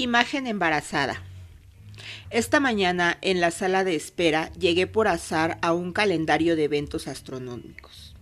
[0.00, 1.20] Imagen embarazada.
[2.30, 7.08] Esta mañana en la sala de espera llegué por azar a un calendario de eventos
[7.08, 8.14] astronómicos.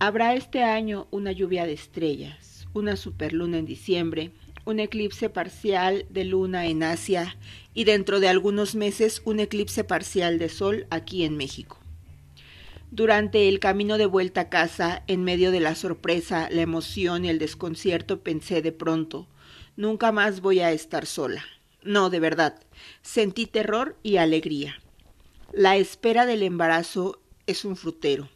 [0.00, 4.32] Habrá este año una lluvia de estrellas, una superluna en diciembre,
[4.64, 7.36] un eclipse parcial de luna en Asia
[7.74, 11.78] y dentro de algunos meses un eclipse parcial de sol aquí en México.
[12.90, 17.28] Durante el camino de vuelta a casa, en medio de la sorpresa, la emoción y
[17.28, 19.28] el desconcierto, pensé de pronto,
[19.82, 21.44] Nunca más voy a estar sola.
[21.82, 22.54] No, de verdad.
[23.02, 24.80] Sentí terror y alegría.
[25.52, 28.28] La espera del embarazo es un frutero.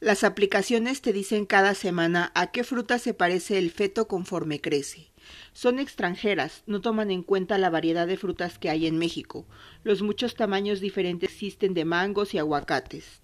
[0.00, 5.08] Las aplicaciones te dicen cada semana a qué fruta se parece el feto conforme crece.
[5.54, 9.46] Son extranjeras, no toman en cuenta la variedad de frutas que hay en México.
[9.84, 13.21] Los muchos tamaños diferentes existen de mangos y aguacates.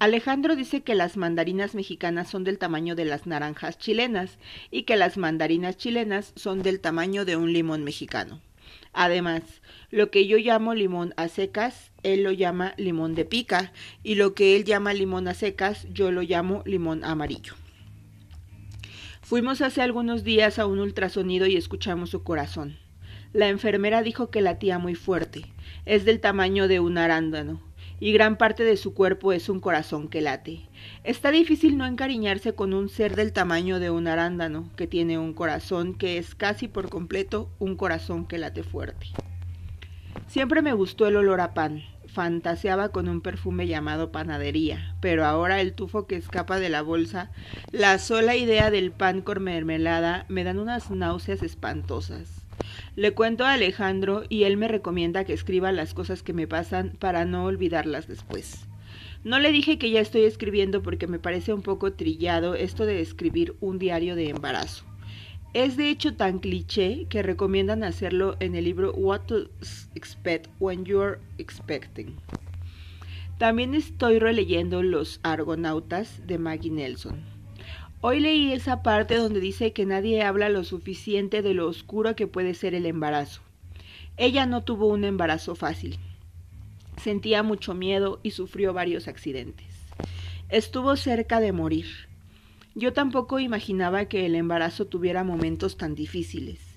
[0.00, 4.38] Alejandro dice que las mandarinas mexicanas son del tamaño de las naranjas chilenas
[4.70, 8.40] y que las mandarinas chilenas son del tamaño de un limón mexicano.
[8.94, 9.42] Además,
[9.90, 14.32] lo que yo llamo limón a secas, él lo llama limón de pica y lo
[14.32, 17.52] que él llama limón a secas, yo lo llamo limón amarillo.
[19.20, 22.78] Fuimos hace algunos días a un ultrasonido y escuchamos su corazón.
[23.34, 25.44] La enfermera dijo que latía muy fuerte,
[25.84, 27.60] es del tamaño de un arándano
[28.00, 30.62] y gran parte de su cuerpo es un corazón que late.
[31.04, 35.34] Está difícil no encariñarse con un ser del tamaño de un arándano, que tiene un
[35.34, 39.06] corazón que es casi por completo un corazón que late fuerte.
[40.26, 45.60] Siempre me gustó el olor a pan, fantaseaba con un perfume llamado panadería, pero ahora
[45.60, 47.30] el tufo que escapa de la bolsa,
[47.70, 52.39] la sola idea del pan con mermelada me dan unas náuseas espantosas.
[53.00, 56.98] Le cuento a Alejandro y él me recomienda que escriba las cosas que me pasan
[56.98, 58.66] para no olvidarlas después.
[59.24, 63.00] No le dije que ya estoy escribiendo porque me parece un poco trillado esto de
[63.00, 64.84] escribir un diario de embarazo.
[65.54, 69.48] Es de hecho tan cliché que recomiendan hacerlo en el libro What to
[69.94, 72.16] Expect When You're Expecting.
[73.38, 77.39] También estoy releyendo Los Argonautas de Maggie Nelson.
[78.02, 82.26] Hoy leí esa parte donde dice que nadie habla lo suficiente de lo oscuro que
[82.26, 83.42] puede ser el embarazo.
[84.16, 85.98] Ella no tuvo un embarazo fácil.
[87.02, 89.66] Sentía mucho miedo y sufrió varios accidentes.
[90.48, 91.86] Estuvo cerca de morir.
[92.74, 96.69] Yo tampoco imaginaba que el embarazo tuviera momentos tan difíciles.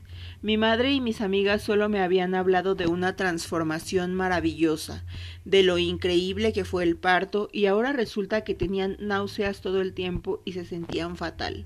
[0.43, 5.05] Mi madre y mis amigas solo me habían hablado de una transformación maravillosa,
[5.45, 9.93] de lo increíble que fue el parto, y ahora resulta que tenían náuseas todo el
[9.93, 11.65] tiempo y se sentían fatal.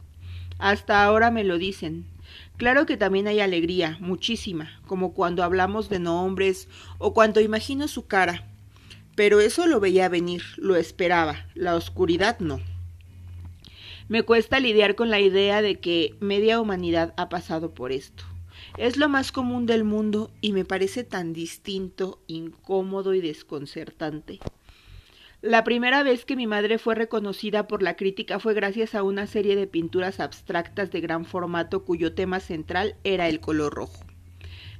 [0.59, 2.05] Hasta ahora me lo dicen.
[2.57, 6.67] Claro que también hay alegría, muchísima, como cuando hablamos de nombres
[6.99, 8.45] o cuando imagino su cara.
[9.15, 12.59] Pero eso lo veía venir, lo esperaba, la oscuridad no.
[14.07, 18.23] Me cuesta lidiar con la idea de que media humanidad ha pasado por esto.
[18.77, 24.37] Es lo más común del mundo y me parece tan distinto, incómodo y desconcertante.
[25.41, 29.25] La primera vez que mi madre fue reconocida por la crítica fue gracias a una
[29.25, 34.05] serie de pinturas abstractas de gran formato cuyo tema central era el color rojo.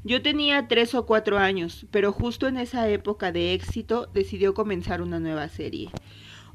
[0.03, 5.01] Yo tenía tres o cuatro años, pero justo en esa época de éxito decidió comenzar
[5.01, 5.89] una nueva serie,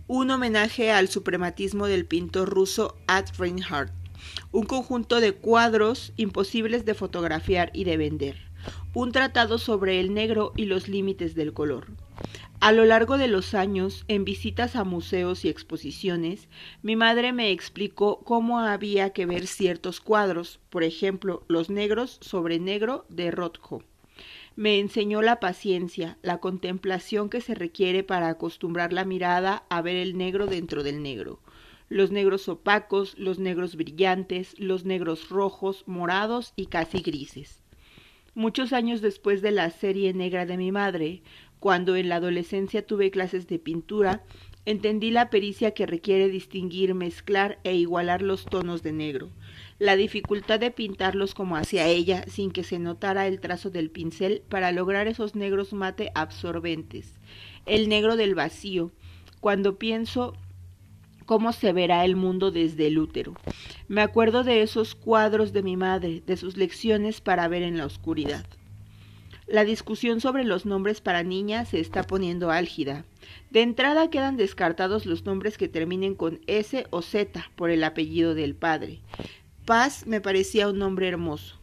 [0.07, 4.02] un homenaje al suprematismo del pintor ruso Ad Reinhardt
[4.51, 8.37] un conjunto de cuadros imposibles de fotografiar y de vender,
[8.95, 11.89] un tratado sobre el negro y los límites del color.
[12.63, 16.47] A lo largo de los años, en visitas a museos y exposiciones,
[16.81, 22.61] mi madre me explicó cómo había que ver ciertos cuadros, por ejemplo, los negros sobre
[22.61, 23.83] negro de Rothko.
[24.55, 29.97] Me enseñó la paciencia, la contemplación que se requiere para acostumbrar la mirada a ver
[29.97, 31.41] el negro dentro del negro,
[31.93, 37.61] los negros opacos, los negros brillantes, los negros rojos, morados y casi grises.
[38.35, 41.21] Muchos años después de la serie negra de mi madre,
[41.61, 44.25] cuando en la adolescencia tuve clases de pintura,
[44.65, 49.29] entendí la pericia que requiere distinguir, mezclar e igualar los tonos de negro,
[49.79, 54.43] la dificultad de pintarlos como hacia ella sin que se notara el trazo del pincel
[54.49, 57.19] para lograr esos negros mate absorbentes,
[57.67, 58.93] el negro del vacío.
[59.41, 60.35] Cuando pienso
[61.25, 63.35] cómo se verá el mundo desde el útero.
[63.89, 67.87] Me acuerdo de esos cuadros de mi madre, de sus lecciones para ver en la
[67.87, 68.45] oscuridad.
[69.47, 73.05] La discusión sobre los nombres para niñas se está poniendo álgida.
[73.51, 78.35] De entrada quedan descartados los nombres que terminen con S o Z por el apellido
[78.35, 79.01] del padre.
[79.67, 81.63] Paz me parecía un nombre hermoso.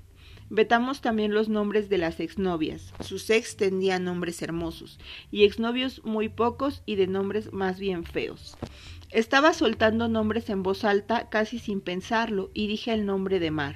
[0.52, 2.94] Vetamos también los nombres de las exnovias.
[3.02, 5.00] Sus ex tendían nombres hermosos,
[5.32, 8.58] y exnovios muy pocos y de nombres más bien feos.
[9.12, 13.76] Estaba soltando nombres en voz alta casi sin pensarlo y dije el nombre de Mar.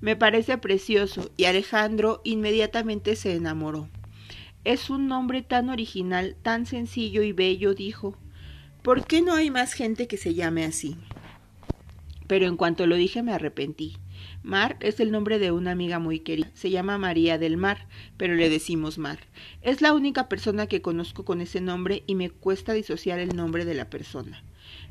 [0.00, 3.88] Me parece precioso y Alejandro inmediatamente se enamoró.
[4.64, 8.18] Es un nombre tan original, tan sencillo y bello, dijo.
[8.82, 10.96] ¿Por qué no hay más gente que se llame así?
[12.26, 13.98] Pero en cuanto lo dije me arrepentí.
[14.42, 16.50] Mar es el nombre de una amiga muy querida.
[16.54, 17.86] Se llama María del Mar,
[18.16, 19.20] pero le decimos Mar.
[19.62, 23.64] Es la única persona que conozco con ese nombre y me cuesta disociar el nombre
[23.64, 24.42] de la persona.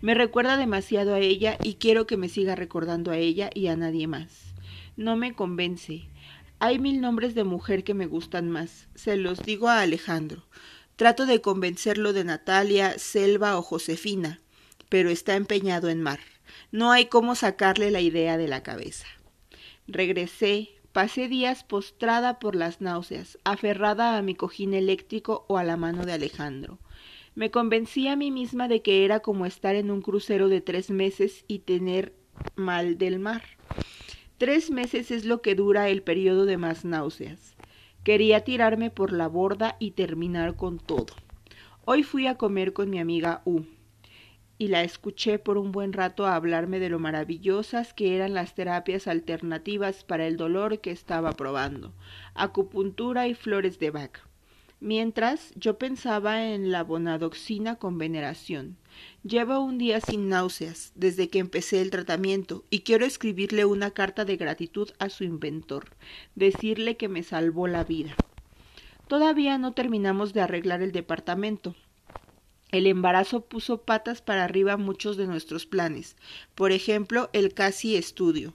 [0.02, 3.76] Me recuerda demasiado a ella y quiero que me siga recordando a ella y a
[3.76, 4.54] nadie más.
[4.98, 6.10] No me convence.
[6.60, 8.88] Hay mil nombres de mujer que me gustan más.
[8.96, 10.46] Se los digo a Alejandro.
[10.96, 14.40] Trato de convencerlo de Natalia, Selva o Josefina,
[14.88, 16.20] pero está empeñado en Mar.
[16.72, 19.08] No hay cómo sacarle la idea de la cabeza.
[19.88, 25.76] Regresé, pasé días postrada por las náuseas, aferrada a mi cojín eléctrico o a la
[25.76, 26.80] mano de Alejandro.
[27.36, 30.90] Me convencí a mí misma de que era como estar en un crucero de tres
[30.90, 32.14] meses y tener
[32.56, 33.44] mal del mar.
[34.38, 37.56] Tres meses es lo que dura el periodo de más náuseas.
[38.06, 41.14] Quería tirarme por la borda y terminar con todo.
[41.84, 43.66] Hoy fui a comer con mi amiga U
[44.58, 49.08] y la escuché por un buen rato hablarme de lo maravillosas que eran las terapias
[49.08, 51.92] alternativas para el dolor que estaba probando,
[52.34, 54.25] acupuntura y flores de vaca.
[54.86, 58.78] Mientras yo pensaba en la bonadoxina con veneración.
[59.24, 64.26] Llevo un día sin náuseas desde que empecé el tratamiento y quiero escribirle una carta
[64.26, 65.88] de gratitud a su inventor,
[66.36, 68.16] decirle que me salvó la vida.
[69.08, 71.76] Todavía no terminamos de arreglar el departamento,
[72.70, 76.16] el embarazo puso patas para arriba muchos de nuestros planes,
[76.54, 78.54] por ejemplo, el casi estudio.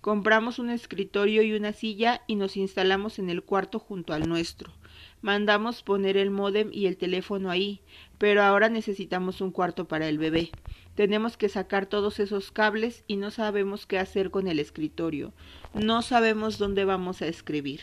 [0.00, 4.72] Compramos un escritorio y una silla y nos instalamos en el cuarto junto al nuestro.
[5.20, 7.80] Mandamos poner el módem y el teléfono ahí,
[8.18, 10.50] pero ahora necesitamos un cuarto para el bebé.
[10.94, 15.32] Tenemos que sacar todos esos cables y no sabemos qué hacer con el escritorio.
[15.74, 17.80] No sabemos dónde vamos a escribir.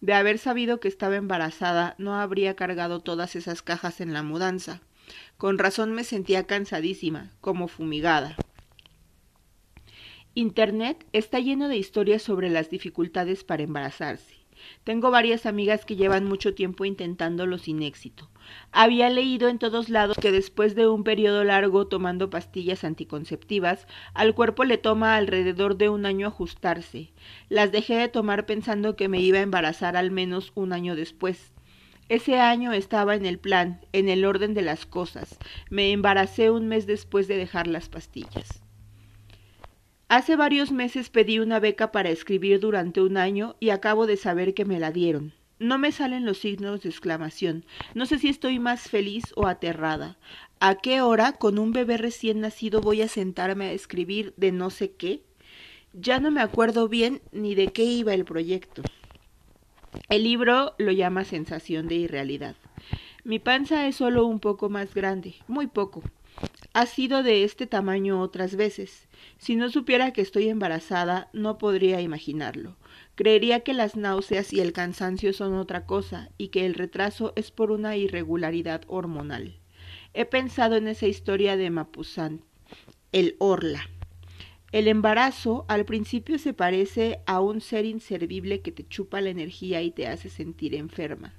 [0.00, 4.80] De haber sabido que estaba embarazada, no habría cargado todas esas cajas en la mudanza.
[5.36, 8.36] Con razón me sentía cansadísima, como fumigada.
[10.34, 14.41] Internet está lleno de historias sobre las dificultades para embarazarse.
[14.84, 18.30] Tengo varias amigas que llevan mucho tiempo intentándolo sin éxito.
[18.72, 24.34] Había leído en todos lados que después de un periodo largo tomando pastillas anticonceptivas, al
[24.34, 27.12] cuerpo le toma alrededor de un año ajustarse.
[27.48, 31.52] Las dejé de tomar pensando que me iba a embarazar al menos un año después.
[32.08, 35.38] Ese año estaba en el plan, en el orden de las cosas.
[35.70, 38.61] Me embaracé un mes después de dejar las pastillas.
[40.12, 44.52] Hace varios meses pedí una beca para escribir durante un año y acabo de saber
[44.52, 45.32] que me la dieron.
[45.58, 47.64] No me salen los signos de exclamación.
[47.94, 50.18] No sé si estoy más feliz o aterrada.
[50.60, 54.68] ¿A qué hora, con un bebé recién nacido, voy a sentarme a escribir de no
[54.68, 55.22] sé qué?
[55.94, 58.82] Ya no me acuerdo bien ni de qué iba el proyecto.
[60.10, 62.56] El libro lo llama sensación de irrealidad.
[63.24, 66.02] Mi panza es solo un poco más grande, muy poco.
[66.74, 69.08] Ha sido de este tamaño otras veces.
[69.38, 72.76] Si no supiera que estoy embarazada, no podría imaginarlo.
[73.14, 77.50] Creería que las náuseas y el cansancio son otra cosa y que el retraso es
[77.50, 79.58] por una irregularidad hormonal.
[80.14, 82.42] He pensado en esa historia de Mapuzán,
[83.12, 83.86] el Orla.
[84.72, 89.82] El embarazo al principio se parece a un ser inservible que te chupa la energía
[89.82, 91.34] y te hace sentir enferma.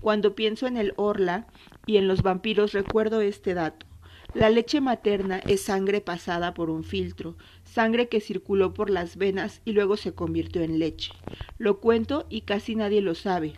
[0.00, 1.48] Cuando pienso en el orla
[1.86, 3.87] y en los vampiros recuerdo este dato.
[4.34, 9.62] La leche materna es sangre pasada por un filtro, sangre que circuló por las venas
[9.64, 11.12] y luego se convirtió en leche.
[11.56, 13.54] Lo cuento y casi nadie lo sabe,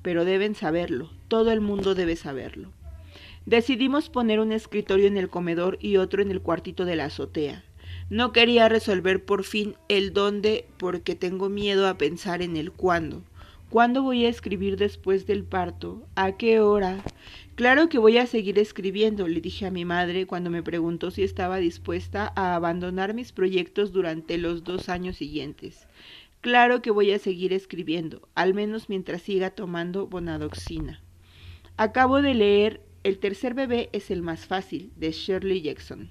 [0.00, 2.70] pero deben saberlo, todo el mundo debe saberlo.
[3.46, 7.64] Decidimos poner un escritorio en el comedor y otro en el cuartito de la azotea.
[8.08, 13.22] No quería resolver por fin el dónde porque tengo miedo a pensar en el cuándo.
[13.72, 16.06] ¿Cuándo voy a escribir después del parto?
[16.14, 17.02] ¿A qué hora?
[17.54, 21.22] Claro que voy a seguir escribiendo, le dije a mi madre cuando me preguntó si
[21.22, 25.88] estaba dispuesta a abandonar mis proyectos durante los dos años siguientes.
[26.42, 31.00] Claro que voy a seguir escribiendo, al menos mientras siga tomando bonadoxina.
[31.78, 36.10] Acabo de leer El tercer bebé es el más fácil, de Shirley Jackson.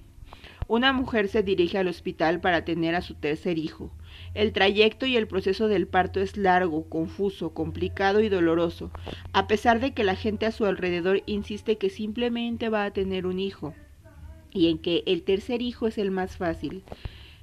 [0.68, 3.92] Una mujer se dirige al hospital para tener a su tercer hijo.
[4.34, 8.92] El trayecto y el proceso del parto es largo, confuso, complicado y doloroso,
[9.34, 13.26] a pesar de que la gente a su alrededor insiste que simplemente va a tener
[13.26, 13.74] un hijo
[14.54, 16.84] y en que el tercer hijo es el más fácil.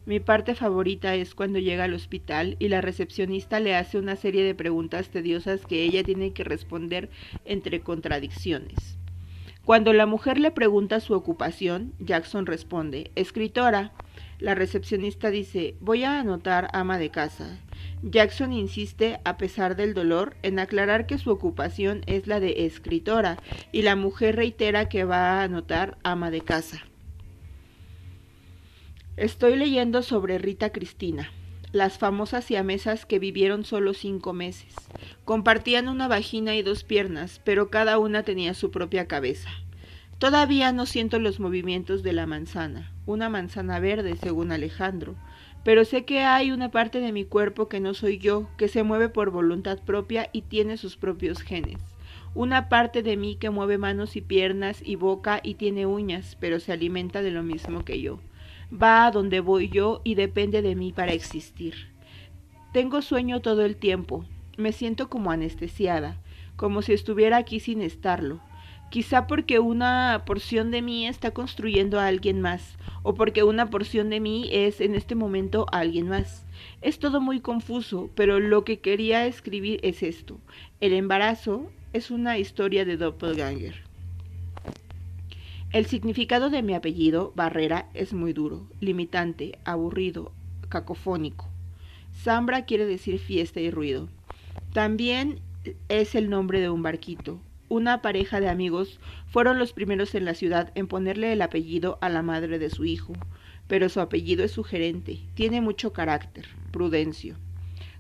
[0.07, 4.43] Mi parte favorita es cuando llega al hospital y la recepcionista le hace una serie
[4.43, 7.11] de preguntas tediosas que ella tiene que responder
[7.45, 8.97] entre contradicciones.
[9.67, 13.93] Cuando la mujer le pregunta su ocupación, Jackson responde, escritora.
[14.39, 17.59] La recepcionista dice, voy a anotar ama de casa.
[18.03, 23.39] Jackson insiste, a pesar del dolor, en aclarar que su ocupación es la de escritora
[23.73, 26.85] y la mujer reitera que va a anotar ama de casa.
[29.17, 31.33] Estoy leyendo sobre Rita Cristina,
[31.73, 34.73] las famosas siamesas que vivieron solo cinco meses.
[35.25, 39.51] Compartían una vagina y dos piernas, pero cada una tenía su propia cabeza.
[40.19, 45.15] Todavía no siento los movimientos de la manzana, una manzana verde, según Alejandro,
[45.63, 48.83] pero sé que hay una parte de mi cuerpo que no soy yo, que se
[48.83, 51.79] mueve por voluntad propia y tiene sus propios genes.
[52.35, 56.59] Una parte de mí que mueve manos y piernas y boca y tiene uñas, pero
[56.59, 58.19] se alimenta de lo mismo que yo.
[58.73, 61.75] Va a donde voy yo y depende de mí para existir.
[62.73, 64.25] Tengo sueño todo el tiempo.
[64.57, 66.21] Me siento como anestesiada,
[66.57, 68.41] como si estuviera aquí sin estarlo
[68.91, 74.11] quizá porque una porción de mí está construyendo a alguien más, o porque una porción
[74.11, 76.45] de mí es en este momento alguien más.
[76.81, 80.39] Es todo muy confuso, pero lo que quería escribir es esto.
[80.81, 83.83] El embarazo es una historia de doppelganger.
[85.71, 90.33] El significado de mi apellido, Barrera, es muy duro, limitante, aburrido,
[90.71, 91.47] cacofónico.
[92.23, 94.09] Zambra quiere decir fiesta y ruido.
[94.73, 95.41] También
[95.89, 100.35] es el nombre de un barquito, una pareja de amigos fueron los primeros en la
[100.35, 103.13] ciudad en ponerle el apellido a la madre de su hijo,
[103.67, 107.37] pero su apellido es sugerente, tiene mucho carácter, Prudencio.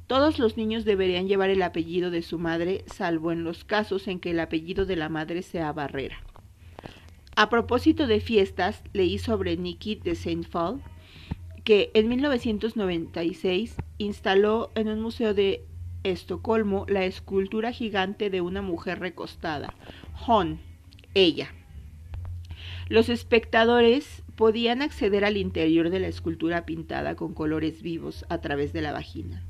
[0.07, 4.21] Todos los niños deberían llevar el apellido de su madre, salvo en los casos en
[4.21, 6.17] que el apellido de la madre sea Barrera.
[7.37, 10.81] A propósito de fiestas, leí sobre Nicky de Saint Paul,
[11.63, 15.67] que en 1996 instaló en un museo de
[16.11, 19.75] Estocolmo la escultura gigante de una mujer recostada,
[20.27, 20.59] Hon,
[21.13, 21.53] ella.
[22.89, 28.73] Los espectadores podían acceder al interior de la escultura pintada con colores vivos a través
[28.73, 29.43] de la vagina.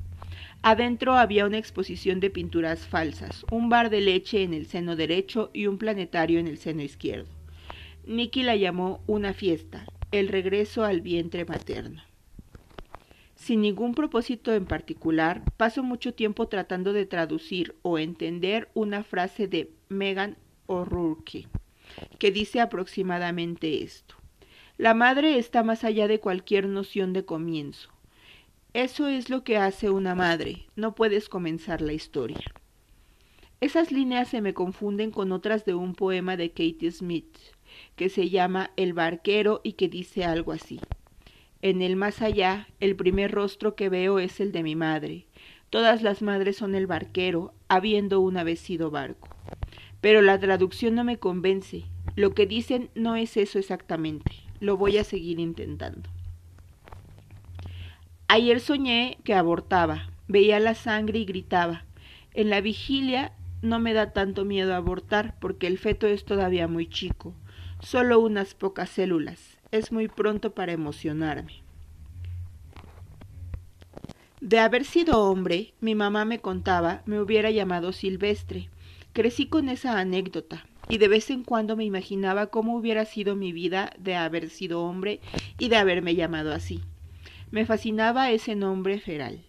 [0.62, 5.50] Adentro había una exposición de pinturas falsas, un bar de leche en el seno derecho
[5.54, 7.30] y un planetario en el seno izquierdo.
[8.04, 12.07] Nicky la llamó una fiesta, el regreso al vientre materno.
[13.48, 19.48] Sin ningún propósito en particular, paso mucho tiempo tratando de traducir o entender una frase
[19.48, 20.36] de Megan
[20.66, 21.48] O'Rourke,
[22.18, 24.16] que dice aproximadamente esto.
[24.76, 27.88] La madre está más allá de cualquier noción de comienzo.
[28.74, 32.52] Eso es lo que hace una madre, no puedes comenzar la historia.
[33.62, 37.34] Esas líneas se me confunden con otras de un poema de Katie Smith,
[37.96, 40.80] que se llama El barquero y que dice algo así.
[41.60, 45.26] En el más allá, el primer rostro que veo es el de mi madre.
[45.70, 49.28] Todas las madres son el barquero, habiendo una vez sido barco.
[50.00, 51.84] Pero la traducción no me convence.
[52.14, 54.30] Lo que dicen no es eso exactamente.
[54.60, 56.08] Lo voy a seguir intentando.
[58.28, 60.10] Ayer soñé que abortaba.
[60.28, 61.84] Veía la sangre y gritaba.
[62.34, 66.88] En la vigilia no me da tanto miedo abortar porque el feto es todavía muy
[66.88, 67.34] chico.
[67.80, 71.62] Solo unas pocas células es muy pronto para emocionarme.
[74.40, 78.70] De haber sido hombre, mi mamá me contaba, me hubiera llamado Silvestre.
[79.12, 83.52] Crecí con esa anécdota, y de vez en cuando me imaginaba cómo hubiera sido mi
[83.52, 85.20] vida de haber sido hombre
[85.58, 86.80] y de haberme llamado así.
[87.50, 89.40] Me fascinaba ese nombre feral.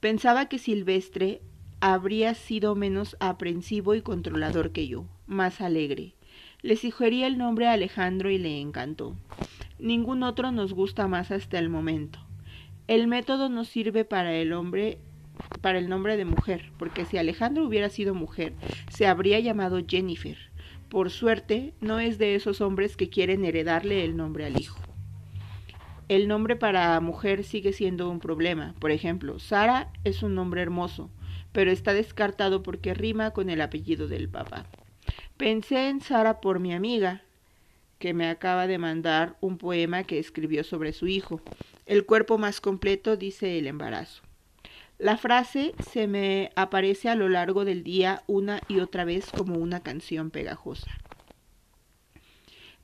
[0.00, 1.40] Pensaba que Silvestre
[1.80, 6.14] habría sido menos aprensivo y controlador que yo, más alegre.
[6.62, 9.16] Le sugerí el nombre a Alejandro y le encantó.
[9.78, 12.18] Ningún otro nos gusta más hasta el momento.
[12.88, 14.98] El método no sirve para el hombre
[15.60, 18.54] para el nombre de mujer, porque si Alejandro hubiera sido mujer,
[18.90, 20.36] se habría llamado Jennifer.
[20.88, 24.78] Por suerte, no es de esos hombres que quieren heredarle el nombre al hijo.
[26.08, 28.74] El nombre para mujer sigue siendo un problema.
[28.78, 31.10] Por ejemplo, Sara es un nombre hermoso,
[31.52, 34.66] pero está descartado porque rima con el apellido del papá.
[35.38, 37.22] Pensé en Sara por mi amiga,
[38.02, 41.40] que me acaba de mandar un poema que escribió sobre su hijo.
[41.86, 44.24] El cuerpo más completo dice el embarazo.
[44.98, 49.54] La frase se me aparece a lo largo del día una y otra vez como
[49.54, 50.90] una canción pegajosa.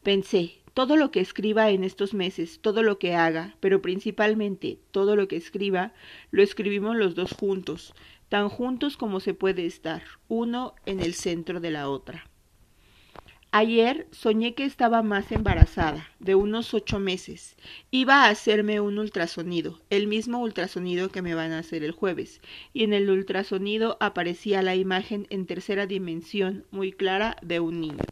[0.05, 5.17] Pensé, todo lo que escriba en estos meses, todo lo que haga, pero principalmente todo
[5.17, 5.95] lo que escriba,
[6.31, 7.93] lo escribimos los dos juntos,
[8.29, 12.28] tan juntos como se puede estar, uno en el centro de la otra.
[13.51, 17.57] Ayer soñé que estaba más embarazada, de unos ocho meses.
[17.91, 22.43] Iba a hacerme un ultrasonido, el mismo ultrasonido que me van a hacer el jueves,
[22.75, 28.05] y en el ultrasonido aparecía la imagen en tercera dimensión, muy clara, de un niño.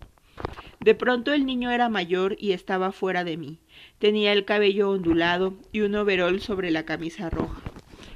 [0.81, 3.59] De pronto el niño era mayor y estaba fuera de mí.
[3.99, 7.61] Tenía el cabello ondulado y un overol sobre la camisa roja.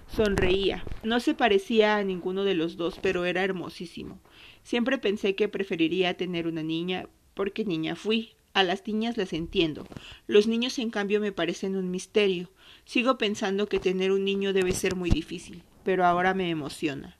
[0.06, 0.84] Sonreía.
[1.02, 4.20] No se parecía a ninguno de los dos, pero era hermosísimo.
[4.62, 8.34] Siempre pensé que preferiría tener una niña, porque niña fui.
[8.52, 9.86] A las niñas las entiendo.
[10.26, 12.50] Los niños, en cambio, me parecen un misterio.
[12.84, 17.16] Sigo pensando que tener un niño debe ser muy difícil, pero ahora me emociona.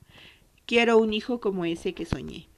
[0.67, 2.49] Quiero un hijo como ese que soñé.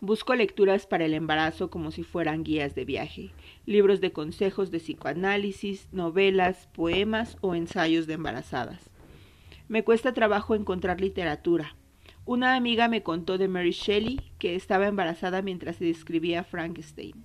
[0.00, 3.30] Busco lecturas para el embarazo como si fueran guías de viaje,
[3.66, 8.90] libros de consejos de psicoanálisis, novelas, poemas o ensayos de embarazadas.
[9.66, 11.74] Me cuesta trabajo encontrar literatura.
[12.28, 17.24] Una amiga me contó de Mary Shelley que estaba embarazada mientras se describía Frankenstein.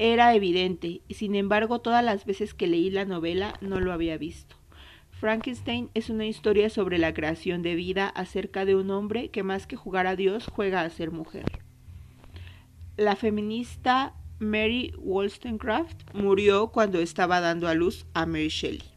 [0.00, 4.18] Era evidente, y sin embargo todas las veces que leí la novela no lo había
[4.18, 4.56] visto.
[5.12, 9.68] Frankenstein es una historia sobre la creación de vida acerca de un hombre que más
[9.68, 11.44] que jugar a Dios juega a ser mujer.
[12.96, 18.89] La feminista Mary Wollstonecraft murió cuando estaba dando a luz a Mary Shelley.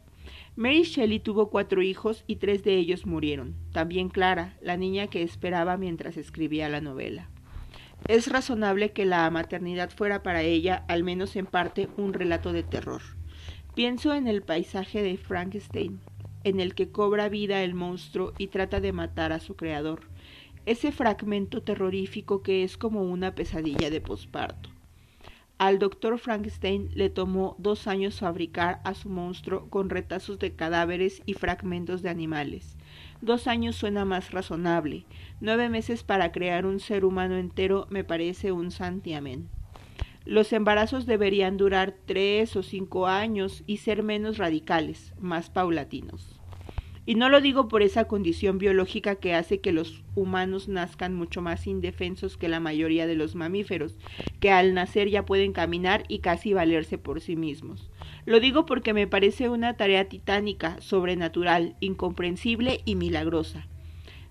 [0.56, 3.56] Mary Shelley tuvo cuatro hijos y tres de ellos murieron.
[3.72, 7.28] También Clara, la niña que esperaba mientras escribía la novela.
[8.06, 12.62] Es razonable que la maternidad fuera para ella, al menos en parte, un relato de
[12.62, 13.02] terror.
[13.74, 16.00] Pienso en el paisaje de Frankenstein,
[16.44, 20.14] en el que cobra vida el monstruo y trata de matar a su creador
[20.66, 24.70] ese fragmento terrorífico que es como una pesadilla de posparto.
[25.64, 31.22] Al doctor Frankenstein le tomó dos años fabricar a su monstruo con retazos de cadáveres
[31.24, 32.76] y fragmentos de animales.
[33.22, 35.06] Dos años suena más razonable.
[35.40, 39.48] Nueve meses para crear un ser humano entero me parece un santiamén.
[40.26, 46.33] Los embarazos deberían durar tres o cinco años y ser menos radicales, más paulatinos.
[47.06, 51.42] Y no lo digo por esa condición biológica que hace que los humanos nazcan mucho
[51.42, 53.98] más indefensos que la mayoría de los mamíferos,
[54.40, 57.90] que al nacer ya pueden caminar y casi valerse por sí mismos.
[58.24, 63.66] Lo digo porque me parece una tarea titánica, sobrenatural, incomprensible y milagrosa.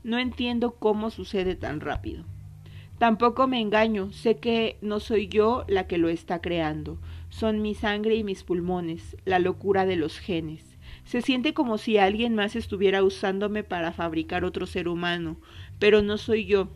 [0.04, 2.26] No entiendo cómo sucede tan rápido.
[2.98, 7.76] Tampoco me engaño, sé que no soy yo la que lo está creando, son mi
[7.76, 10.73] sangre y mis pulmones, la locura de los genes.
[11.06, 15.38] Se siente como si alguien más estuviera usándome para fabricar otro ser humano,
[15.80, 16.70] pero no soy yo.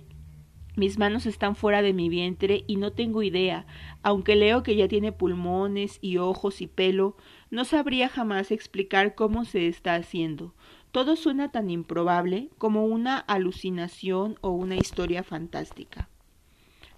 [0.76, 3.66] Mis manos están fuera de mi vientre y no tengo idea,
[4.04, 7.18] aunque leo que ya tiene pulmones y ojos y pelo,
[7.50, 10.54] no sabría jamás explicar cómo se está haciendo.
[10.92, 16.10] Todo suena tan improbable como una alucinación o una historia fantástica.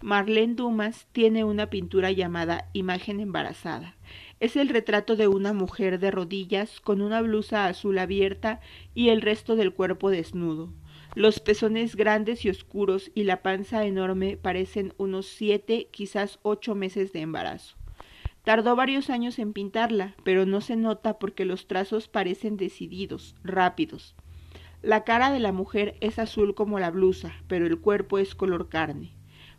[0.01, 3.95] Marlene Dumas tiene una pintura llamada Imagen embarazada.
[4.39, 8.61] Es el retrato de una mujer de rodillas con una blusa azul abierta
[8.93, 10.71] y el resto del cuerpo desnudo.
[11.13, 17.11] Los pezones grandes y oscuros y la panza enorme parecen unos siete, quizás ocho meses
[17.11, 17.75] de embarazo.
[18.43, 24.15] Tardó varios años en pintarla, pero no se nota porque los trazos parecen decididos, rápidos.
[24.81, 28.69] La cara de la mujer es azul como la blusa, pero el cuerpo es color
[28.69, 29.11] carne.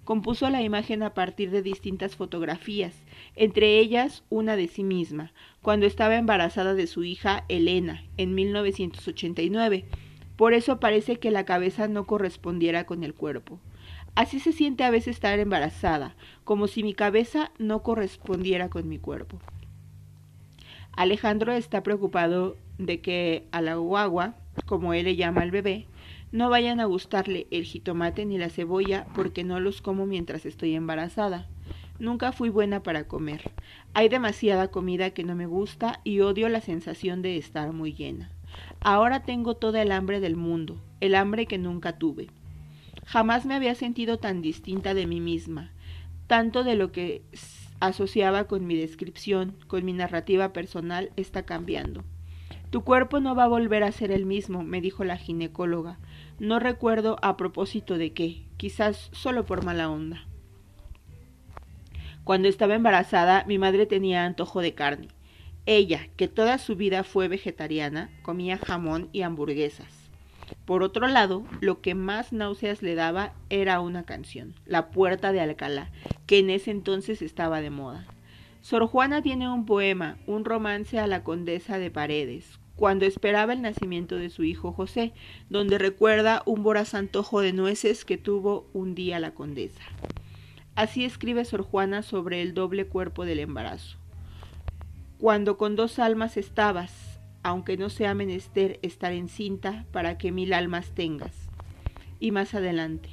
[0.04, 2.94] Compuso la imagen a partir de distintas fotografías,
[3.40, 9.87] entre ellas una de sí misma, cuando estaba embarazada de su hija Elena, en 1989.
[10.37, 13.59] Por eso parece que la cabeza no correspondiera con el cuerpo.
[14.14, 18.98] Así se siente a veces estar embarazada, como si mi cabeza no correspondiera con mi
[18.98, 19.38] cuerpo.
[20.92, 24.35] Alejandro está preocupado de que a la guagua,
[24.66, 25.87] como él le llama al bebé,
[26.31, 30.74] no vayan a gustarle el jitomate ni la cebolla porque no los como mientras estoy
[30.74, 31.48] embarazada.
[32.00, 33.52] Nunca fui buena para comer.
[33.92, 38.30] Hay demasiada comida que no me gusta y odio la sensación de estar muy llena.
[38.80, 42.28] Ahora tengo toda el hambre del mundo, el hambre que nunca tuve.
[43.04, 45.72] Jamás me había sentido tan distinta de mí misma.
[46.26, 47.22] Tanto de lo que
[47.80, 52.02] asociaba con mi descripción, con mi narrativa personal, está cambiando.
[52.70, 55.98] Tu cuerpo no va a volver a ser el mismo, me dijo la ginecóloga.
[56.38, 60.29] No recuerdo a propósito de qué, quizás solo por mala onda.
[62.24, 65.09] Cuando estaba embarazada, mi madre tenía antojo de carne.
[65.66, 70.11] Ella, que toda su vida fue vegetariana, comía jamón y hamburguesas.
[70.64, 75.40] Por otro lado, lo que más náuseas le daba era una canción, La Puerta de
[75.40, 75.90] Alcalá,
[76.26, 78.06] que en ese entonces estaba de moda.
[78.61, 83.62] Sor Juana tiene un poema, un romance a la condesa de Paredes, cuando esperaba el
[83.62, 85.12] nacimiento de su hijo José,
[85.48, 89.83] donde recuerda un voraz antojo de nueces que tuvo un día la condesa.
[90.80, 93.98] Así escribe Sor Juana sobre el doble cuerpo del embarazo.
[95.18, 100.94] Cuando con dos almas estabas, aunque no sea menester estar encinta para que mil almas
[100.94, 101.50] tengas.
[102.18, 103.10] Y más adelante,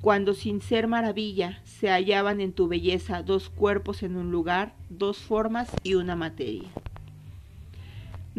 [0.00, 5.18] cuando sin ser maravilla se hallaban en tu belleza dos cuerpos en un lugar, dos
[5.18, 6.70] formas y una materia.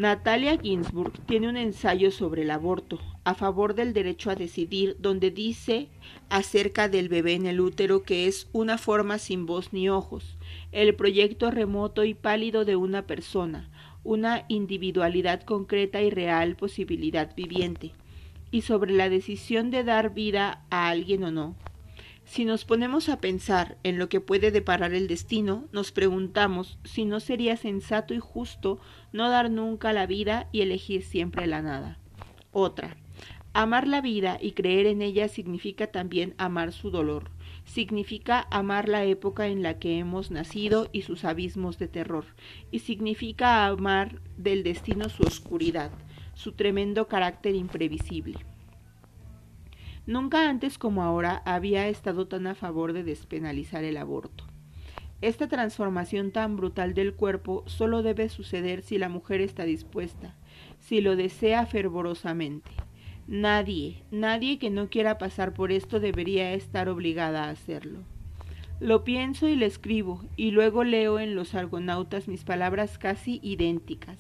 [0.01, 5.29] Natalia Ginsburg tiene un ensayo sobre el aborto, a favor del derecho a decidir, donde
[5.29, 5.89] dice
[6.27, 10.39] acerca del bebé en el útero que es una forma sin voz ni ojos,
[10.71, 13.69] el proyecto remoto y pálido de una persona,
[14.03, 17.91] una individualidad concreta y real posibilidad viviente,
[18.49, 21.55] y sobre la decisión de dar vida a alguien o no,
[22.31, 27.03] si nos ponemos a pensar en lo que puede deparar el destino, nos preguntamos si
[27.03, 28.79] no sería sensato y justo
[29.11, 31.99] no dar nunca la vida y elegir siempre la nada.
[32.53, 32.95] Otra.
[33.51, 37.29] Amar la vida y creer en ella significa también amar su dolor,
[37.65, 42.23] significa amar la época en la que hemos nacido y sus abismos de terror,
[42.71, 45.91] y significa amar del destino su oscuridad,
[46.33, 48.37] su tremendo carácter imprevisible.
[50.07, 54.45] Nunca antes como ahora había estado tan a favor de despenalizar el aborto.
[55.21, 60.35] Esta transformación tan brutal del cuerpo solo debe suceder si la mujer está dispuesta,
[60.79, 62.71] si lo desea fervorosamente.
[63.27, 67.99] Nadie, nadie que no quiera pasar por esto debería estar obligada a hacerlo.
[68.79, 74.17] Lo pienso y le escribo, y luego leo en los argonautas mis palabras casi idénticas.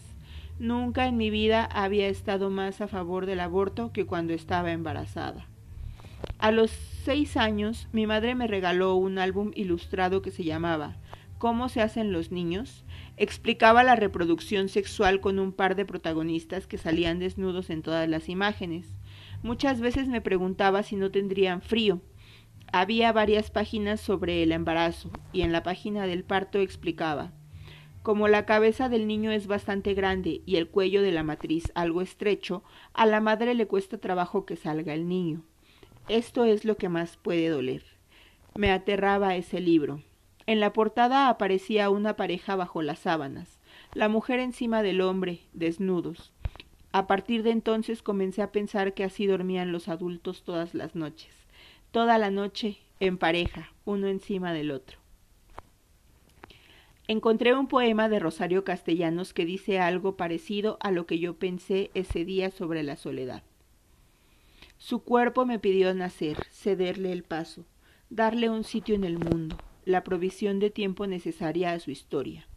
[0.59, 5.47] Nunca en mi vida había estado más a favor del aborto que cuando estaba embarazada.
[6.41, 10.97] A los seis años, mi madre me regaló un álbum ilustrado que se llamaba
[11.37, 12.83] ¿Cómo se hacen los niños?
[13.15, 18.27] Explicaba la reproducción sexual con un par de protagonistas que salían desnudos en todas las
[18.27, 18.87] imágenes.
[19.43, 22.01] Muchas veces me preguntaba si no tendrían frío.
[22.73, 27.33] Había varias páginas sobre el embarazo y en la página del parto explicaba
[28.01, 32.01] como la cabeza del niño es bastante grande y el cuello de la matriz algo
[32.01, 35.43] estrecho, a la madre le cuesta trabajo que salga el niño.
[36.09, 37.83] Esto es lo que más puede doler.
[38.55, 40.01] Me aterraba ese libro.
[40.45, 43.59] En la portada aparecía una pareja bajo las sábanas,
[43.93, 46.33] la mujer encima del hombre, desnudos.
[46.91, 51.33] A partir de entonces comencé a pensar que así dormían los adultos todas las noches,
[51.91, 54.97] toda la noche en pareja, uno encima del otro.
[57.07, 61.91] Encontré un poema de Rosario Castellanos que dice algo parecido a lo que yo pensé
[61.93, 63.43] ese día sobre la soledad.
[64.81, 67.67] Su cuerpo me pidió nacer, cederle el paso,
[68.09, 72.47] darle un sitio en el mundo, la provisión de tiempo necesaria a su historia.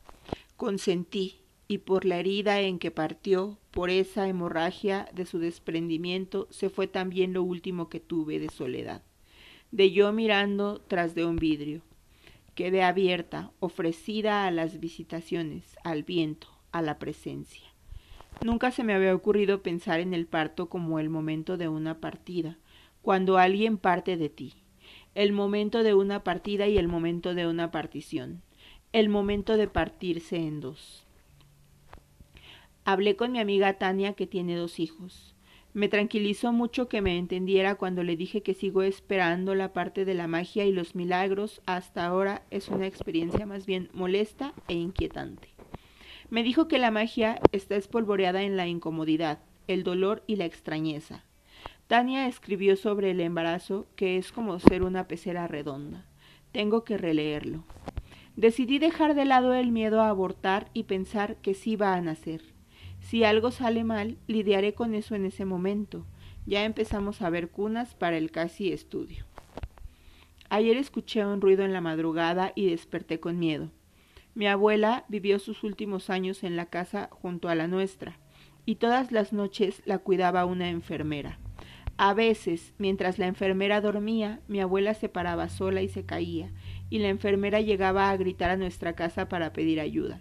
[0.57, 6.71] Consentí, y por la herida en que partió, por esa hemorragia de su desprendimiento, se
[6.71, 9.03] fue también lo último que tuve de soledad.
[9.71, 11.83] De yo mirando tras de un vidrio.
[12.55, 17.74] Quedé abierta, ofrecida a las visitaciones, al viento, a la presencia.
[18.43, 22.59] Nunca se me había ocurrido pensar en el parto como el momento de una partida,
[23.03, 24.55] cuando alguien parte de ti,
[25.15, 28.43] el momento de una partida y el momento de una partición,
[28.93, 31.07] el momento de partirse en dos.
[32.85, 35.35] Hablé con mi amiga Tania que tiene dos hijos.
[35.73, 40.15] Me tranquilizó mucho que me entendiera cuando le dije que sigo esperando la parte de
[40.15, 41.63] la magia y los milagros.
[41.67, 45.54] Hasta ahora es una experiencia más bien molesta e inquietante.
[46.31, 51.25] Me dijo que la magia está espolvoreada en la incomodidad, el dolor y la extrañeza.
[51.87, 56.07] Tania escribió sobre el embarazo que es como ser una pecera redonda.
[56.51, 57.65] Tengo que releerlo.
[58.37, 62.43] Decidí dejar de lado el miedo a abortar y pensar que sí va a nacer.
[63.01, 66.07] Si algo sale mal, lidiaré con eso en ese momento.
[66.47, 69.25] Ya empezamos a ver cunas para el casi estudio.
[70.49, 73.71] Ayer escuché un ruido en la madrugada y desperté con miedo.
[74.35, 78.19] Mi abuela vivió sus últimos años en la casa junto a la nuestra,
[78.67, 81.39] y todas las noches la cuidaba una enfermera.
[81.97, 86.53] A veces, mientras la enfermera dormía, mi abuela se paraba sola y se caía,
[86.91, 90.21] y la enfermera llegaba a gritar a nuestra casa para pedir ayuda.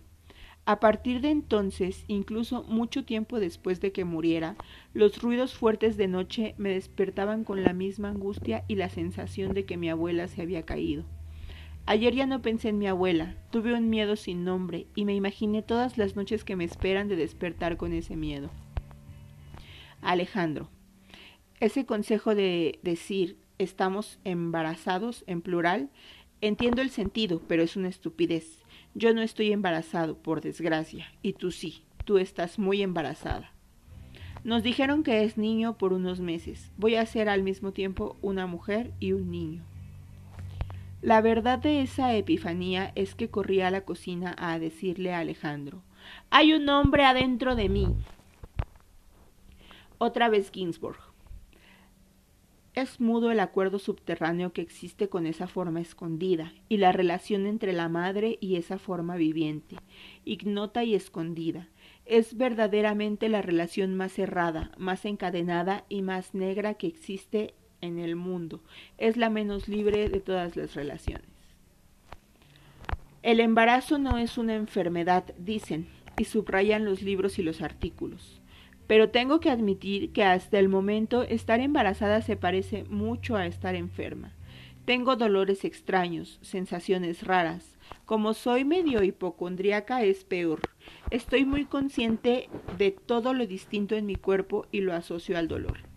[0.66, 4.56] A partir de entonces, incluso mucho tiempo después de que muriera,
[4.94, 9.66] los ruidos fuertes de noche me despertaban con la misma angustia y la sensación de
[9.66, 11.04] que mi abuela se había caído.
[11.86, 15.62] Ayer ya no pensé en mi abuela, tuve un miedo sin nombre y me imaginé
[15.62, 18.50] todas las noches que me esperan de despertar con ese miedo.
[20.02, 20.70] Alejandro.
[21.60, 25.90] Ese consejo de decir estamos embarazados en plural,
[26.40, 28.60] entiendo el sentido, pero es una estupidez.
[28.96, 33.52] Yo no estoy embarazado, por desgracia, y tú sí, tú estás muy embarazada.
[34.46, 36.72] Nos dijeron que es niño por unos meses.
[36.78, 39.66] Voy a ser al mismo tiempo una mujer y un niño.
[41.04, 45.84] La verdad de esa epifanía es que corrí a la cocina a decirle a Alejandro,
[46.30, 47.94] hay un hombre adentro de mí.
[49.98, 50.96] Otra vez Ginsburg.
[52.74, 57.74] Es mudo el acuerdo subterráneo que existe con esa forma escondida y la relación entre
[57.74, 59.76] la madre y esa forma viviente,
[60.24, 61.68] ignota y escondida.
[62.06, 68.16] es verdaderamente la relación más cerrada, más encadenada y más negra que existe en el
[68.16, 68.62] mundo.
[68.98, 71.28] Es la menos libre de todas las relaciones.
[73.22, 78.42] El embarazo no es una enfermedad, dicen, y subrayan los libros y los artículos.
[78.88, 83.76] Pero tengo que admitir que hasta el momento estar embarazada se parece mucho a estar
[83.76, 84.34] enferma.
[84.86, 87.78] Tengo dolores extraños, sensaciones raras.
[88.06, 90.60] Como soy medio hipocondríaca es peor.
[91.10, 95.93] Estoy muy consciente de todo lo distinto en mi cuerpo y lo asocio al dolor.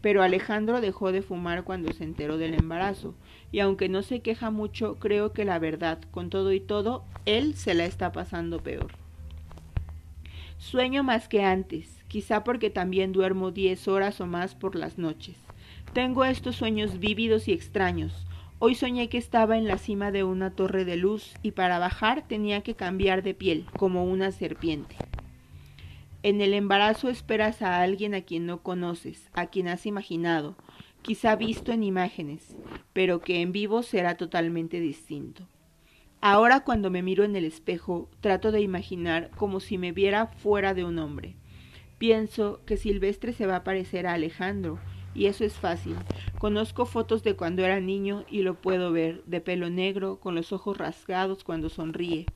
[0.00, 3.14] Pero Alejandro dejó de fumar cuando se enteró del embarazo,
[3.52, 7.54] y aunque no se queja mucho, creo que la verdad, con todo y todo, él
[7.54, 8.92] se la está pasando peor.
[10.58, 15.36] Sueño más que antes, quizá porque también duermo diez horas o más por las noches.
[15.92, 18.26] Tengo estos sueños vívidos y extraños,
[18.62, 22.28] Hoy soñé que estaba en la cima de una torre de luz y para bajar
[22.28, 24.96] tenía que cambiar de piel, como una serpiente.
[26.22, 30.54] En el embarazo esperas a alguien a quien no conoces, a quien has imaginado,
[31.00, 32.56] quizá visto en imágenes,
[32.92, 35.48] pero que en vivo será totalmente distinto.
[36.20, 40.74] Ahora cuando me miro en el espejo, trato de imaginar como si me viera fuera
[40.74, 41.36] de un hombre.
[41.96, 44.78] Pienso que Silvestre se va a parecer a Alejandro,
[45.14, 45.96] y eso es fácil.
[46.38, 50.52] Conozco fotos de cuando era niño y lo puedo ver, de pelo negro, con los
[50.52, 52.26] ojos rasgados cuando sonríe.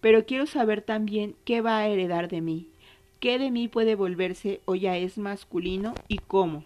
[0.00, 2.69] Pero quiero saber también qué va a heredar de mí,
[3.20, 6.64] qué de mí puede volverse o ya es masculino y cómo.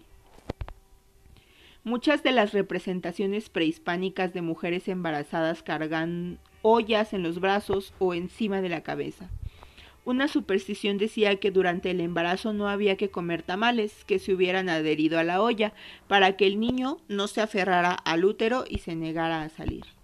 [1.83, 8.61] Muchas de las representaciones prehispánicas de mujeres embarazadas cargan ollas en los brazos o encima
[8.61, 9.29] de la cabeza.
[10.05, 14.69] Una superstición decía que durante el embarazo no había que comer tamales que se hubieran
[14.69, 15.73] adherido a la olla
[16.07, 19.94] para que el niño no se aferrara al útero y se negara a salir.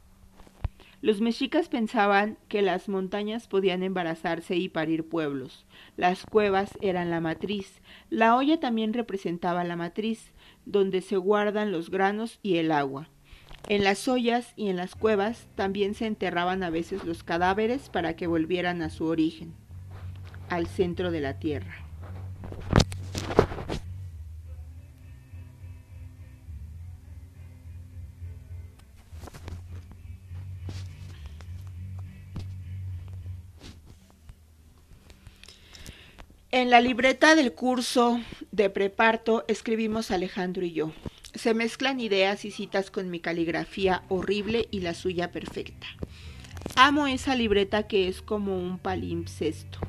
[1.02, 5.66] Los mexicas pensaban que las montañas podían embarazarse y parir pueblos.
[5.98, 7.82] Las cuevas eran la matriz.
[8.12, 10.32] La olla también representaba la matriz,
[10.66, 13.10] donde se guardan los granos y el agua.
[13.68, 18.16] En las ollas y en las cuevas también se enterraban a veces los cadáveres para
[18.16, 19.54] que volvieran a su origen
[20.50, 21.91] al centro de la Tierra.
[36.62, 38.20] En la libreta del curso
[38.52, 40.92] de preparto escribimos Alejandro y yo.
[41.34, 45.88] Se mezclan ideas y citas con mi caligrafía horrible y la suya perfecta.
[46.76, 49.80] Amo esa libreta que es como un palimpsesto.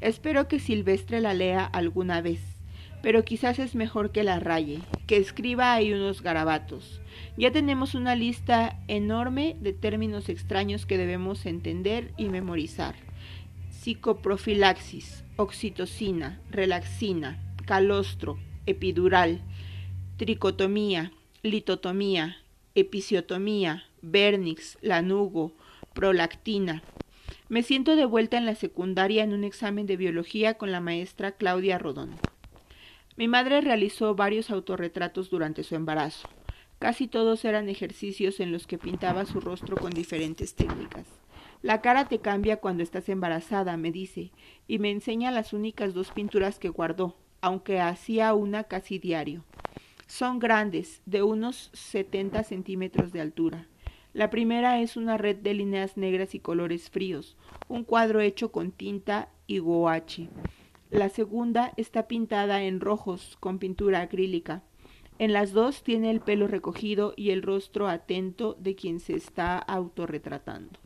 [0.00, 2.38] Espero que Silvestre la lea alguna vez,
[3.02, 7.00] pero quizás es mejor que la raye, que escriba ahí unos garabatos.
[7.36, 12.94] Ya tenemos una lista enorme de términos extraños que debemos entender y memorizar.
[13.70, 19.40] Psicoprofilaxis, oxitocina, relaxina, calostro, epidural,
[20.16, 22.36] tricotomía, litotomía,
[22.74, 25.52] episiotomía, vernix, lanugo,
[25.94, 26.82] prolactina,
[27.52, 31.32] me siento de vuelta en la secundaria en un examen de biología con la maestra
[31.32, 32.16] Claudia Rodón.
[33.18, 36.30] Mi madre realizó varios autorretratos durante su embarazo.
[36.78, 41.06] Casi todos eran ejercicios en los que pintaba su rostro con diferentes técnicas.
[41.60, 44.32] La cara te cambia cuando estás embarazada, me dice,
[44.66, 49.44] y me enseña las únicas dos pinturas que guardó, aunque hacía una casi diario.
[50.06, 53.66] Son grandes, de unos 70 centímetros de altura.
[54.14, 57.36] La primera es una red de líneas negras y colores fríos,
[57.68, 60.28] un cuadro hecho con tinta y gouache.
[60.90, 64.62] La segunda está pintada en rojos con pintura acrílica.
[65.18, 69.56] En las dos tiene el pelo recogido y el rostro atento de quien se está
[69.56, 70.81] autorretratando.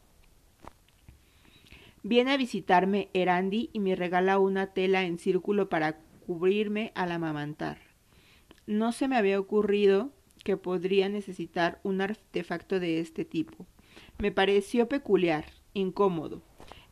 [2.09, 7.79] Viene a visitarme Erandi y me regala una tela en círculo para cubrirme al amamantar.
[8.65, 10.13] No se me había ocurrido
[10.45, 13.67] que podría necesitar un artefacto de este tipo.
[14.19, 16.43] Me pareció peculiar, incómodo.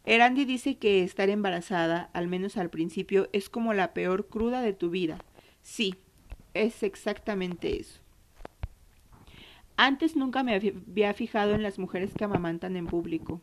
[0.05, 4.73] Erandi dice que estar embarazada, al menos al principio, es como la peor cruda de
[4.73, 5.19] tu vida.
[5.63, 5.95] Sí,
[6.55, 8.01] es exactamente eso.
[9.77, 13.41] Antes nunca me había fijado en las mujeres que amamantan en público.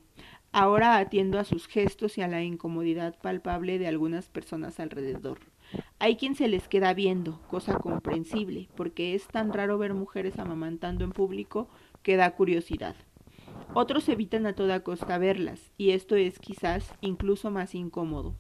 [0.54, 5.40] Ahora atiendo a sus gestos y a la incomodidad palpable de algunas personas alrededor.
[5.98, 11.06] Hay quien se les queda viendo, cosa comprensible, porque es tan raro ver mujeres amamantando
[11.06, 11.70] en público
[12.04, 12.98] que da curiosidad.
[13.74, 18.36] Otros evitan a toda costa verlas, y esto es quizás incluso más incómodo.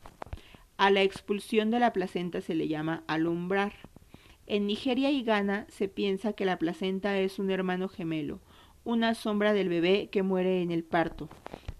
[0.75, 3.71] A la expulsión de la placenta se le llama alumbrar.
[4.47, 8.41] En Nigeria y Ghana se piensa que la placenta es un hermano gemelo,
[8.83, 11.29] una sombra del bebé que muere en el parto.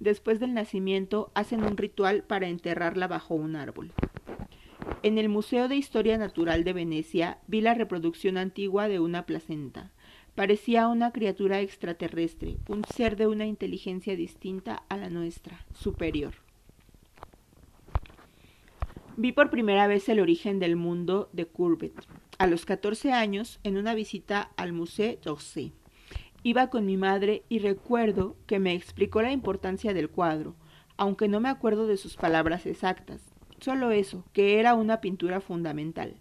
[0.02, 3.94] Después del nacimiento hacen un ritual para enterrarla bajo un árbol.
[5.04, 9.92] En el Museo de Historia Natural de Venecia vi la reproducción antigua de una placenta.
[10.34, 16.34] Parecía una criatura extraterrestre, un ser de una inteligencia distinta a la nuestra, superior.
[19.18, 21.94] Vi por primera vez el origen del mundo de Courbet,
[22.40, 25.74] a los 14 años, en una visita al Musée d'Orsay.
[26.44, 30.56] Iba con mi madre y recuerdo que me explicó la importancia del cuadro,
[30.98, 33.22] aunque no me acuerdo de sus palabras exactas.
[33.60, 36.16] Solo eso, que era una pintura fundamental.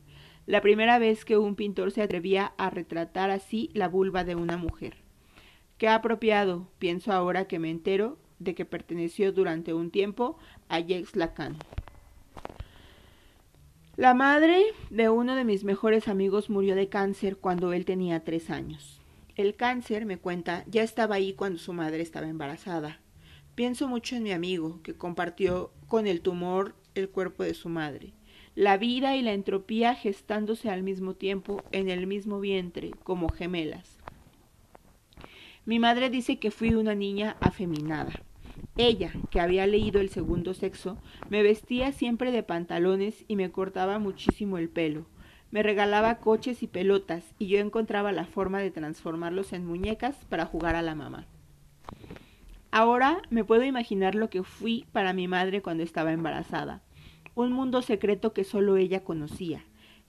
[0.46, 4.58] La primera vez que un pintor se atrevía a retratar así la vulva de una
[4.58, 4.96] mujer.
[5.78, 10.36] Qué apropiado, pienso ahora que me entero de que perteneció durante un tiempo
[10.68, 11.56] a Jacques Lacan.
[13.96, 18.50] La madre de uno de mis mejores amigos murió de cáncer cuando él tenía tres
[18.50, 18.99] años.
[19.40, 23.00] El cáncer, me cuenta, ya estaba ahí cuando su madre estaba embarazada.
[23.54, 28.12] Pienso mucho en mi amigo, que compartió con el tumor el cuerpo de su madre.
[28.54, 33.96] La vida y la entropía gestándose al mismo tiempo en el mismo vientre, como gemelas.
[35.64, 38.12] Mi madre dice que fui una niña afeminada.
[38.76, 40.98] Ella, que había leído el segundo sexo,
[41.30, 45.06] me vestía siempre de pantalones y me cortaba muchísimo el pelo.
[45.50, 50.46] Me regalaba coches y pelotas y yo encontraba la forma de transformarlos en muñecas para
[50.46, 51.26] jugar a la mamá.
[52.70, 56.82] Ahora me puedo imaginar lo que fui para mi madre cuando estaba embarazada.
[57.34, 59.64] Un mundo secreto que solo ella conocía.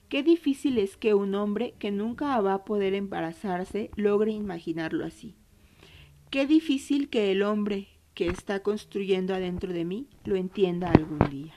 [0.08, 5.34] Qué difícil es que un hombre que nunca va a poder embarazarse logre imaginarlo así.
[6.30, 11.54] Qué difícil que el hombre que está construyendo adentro de mí lo entienda algún día.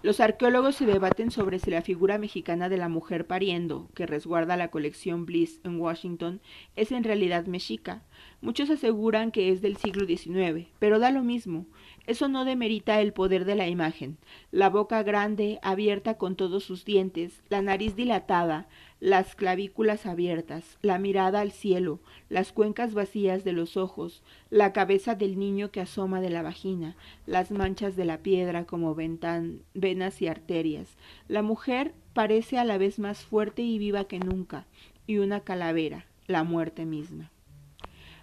[0.00, 4.56] Los arqueólogos se debaten sobre si la figura mexicana de la mujer pariendo, que resguarda
[4.56, 6.40] la colección Bliss en Washington,
[6.76, 8.04] es en realidad mexica.
[8.40, 11.66] Muchos aseguran que es del siglo XIX, pero da lo mismo.
[12.08, 14.16] Eso no demerita el poder de la imagen.
[14.50, 18.66] La boca grande, abierta con todos sus dientes, la nariz dilatada,
[18.98, 25.16] las clavículas abiertas, la mirada al cielo, las cuencas vacías de los ojos, la cabeza
[25.16, 30.28] del niño que asoma de la vagina, las manchas de la piedra como venas y
[30.28, 30.96] arterias.
[31.28, 34.64] La mujer parece a la vez más fuerte y viva que nunca,
[35.06, 37.30] y una calavera, la muerte misma.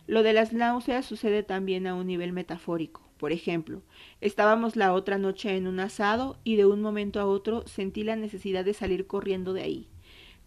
[0.07, 3.04] Lo de las náuseas sucede también a un nivel metafórico.
[3.17, 3.81] Por ejemplo,
[4.19, 8.15] estábamos la otra noche en un asado y de un momento a otro sentí la
[8.15, 9.87] necesidad de salir corriendo de ahí.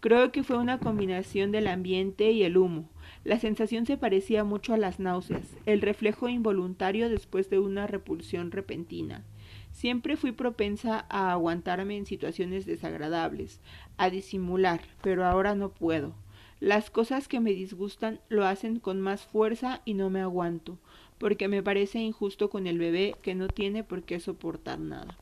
[0.01, 2.89] Creo que fue una combinación del ambiente y el humo.
[3.25, 8.51] La sensación se parecía mucho a las náuseas, el reflejo involuntario después de una repulsión
[8.51, 9.25] repentina.
[9.71, 13.59] Siempre fui propensa a aguantarme en situaciones desagradables,
[13.97, 16.13] a disimular, pero ahora no puedo.
[16.61, 20.77] Las cosas que me disgustan lo hacen con más fuerza y no me aguanto,
[21.19, 25.17] porque me parece injusto con el bebé que no tiene por qué soportar nada.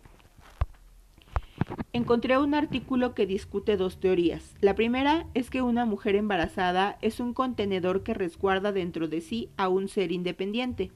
[1.92, 4.54] Encontré un artículo que discute dos teorías.
[4.62, 9.50] La primera es que una mujer embarazada es un contenedor que resguarda dentro de sí
[9.58, 10.92] a un ser independiente.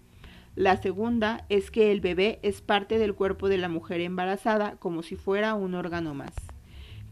[0.55, 5.01] La segunda es que el bebé es parte del cuerpo de la mujer embarazada como
[5.01, 6.33] si fuera un órgano más.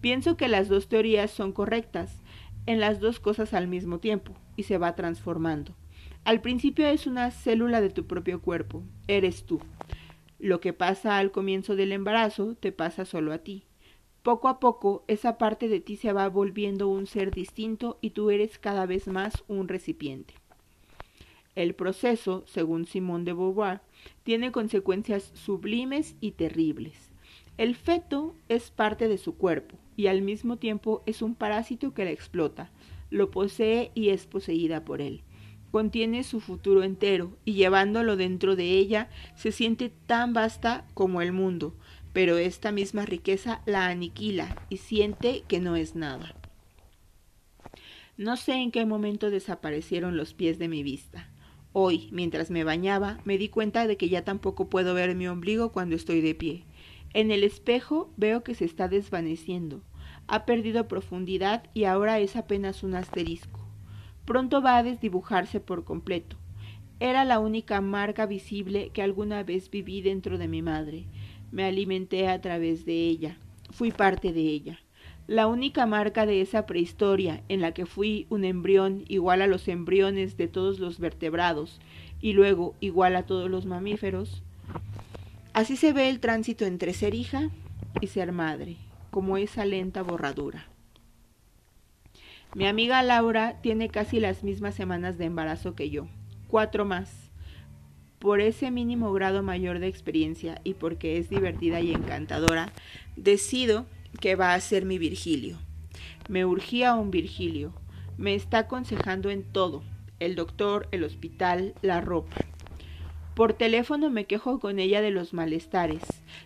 [0.02, 2.22] Pienso que las dos teorías son correctas
[2.66, 5.74] en las dos cosas al mismo tiempo y se va transformando.
[6.26, 9.60] Al principio es una célula de tu propio cuerpo, eres tú.
[10.38, 13.64] Lo que pasa al comienzo del embarazo te pasa solo a ti.
[14.22, 18.30] Poco a poco esa parte de ti se va volviendo un ser distinto y tú
[18.30, 20.36] eres cada vez más un recipiente.
[21.56, 23.82] El proceso, según Simone de Beauvoir,
[24.24, 27.12] tiene consecuencias sublimes y terribles.
[27.58, 32.06] El feto es parte de su cuerpo y al mismo tiempo es un parásito que
[32.06, 32.70] la explota,
[33.10, 35.24] lo posee y es poseída por él
[35.72, 41.32] contiene su futuro entero y llevándolo dentro de ella se siente tan vasta como el
[41.32, 41.76] mundo,
[42.14, 46.36] pero esta misma riqueza la aniquila y siente que no es nada.
[48.18, 51.30] No sé en qué momento desaparecieron los pies de mi vista.
[51.72, 55.72] Hoy, mientras me bañaba, me di cuenta de que ya tampoco puedo ver mi ombligo
[55.72, 56.66] cuando estoy de pie.
[57.14, 59.82] En el espejo veo que se está desvaneciendo.
[60.28, 63.59] Ha perdido profundidad y ahora es apenas un asterisco
[64.30, 66.38] pronto va a desdibujarse por completo.
[67.00, 71.08] Era la única marca visible que alguna vez viví dentro de mi madre.
[71.52, 73.38] Me alimenté a través de ella.
[73.72, 74.80] Fui parte de ella.
[75.26, 79.68] La única marca de esa prehistoria en la que fui un embrión igual a los
[79.68, 81.82] embriones de todos los vertebrados
[82.22, 84.44] y luego igual a todos los mamíferos.
[85.54, 87.50] Así se ve el tránsito entre ser hija
[88.00, 88.78] y ser madre,
[89.10, 90.68] como esa lenta borradura.
[92.56, 96.08] Mi amiga Laura tiene casi las mismas semanas de embarazo que yo,
[96.48, 97.30] cuatro más.
[98.18, 102.74] Por ese mínimo grado mayor de experiencia y porque es divertida y encantadora,
[103.16, 103.86] decido
[104.20, 105.60] que va a ser mi Virgilio.
[106.28, 107.72] Me urgía un Virgilio.
[108.18, 109.84] Me está aconsejando en todo,
[110.20, 112.36] el doctor, el hospital, la ropa.
[113.36, 116.02] Por teléfono me quejo con ella de los malestares.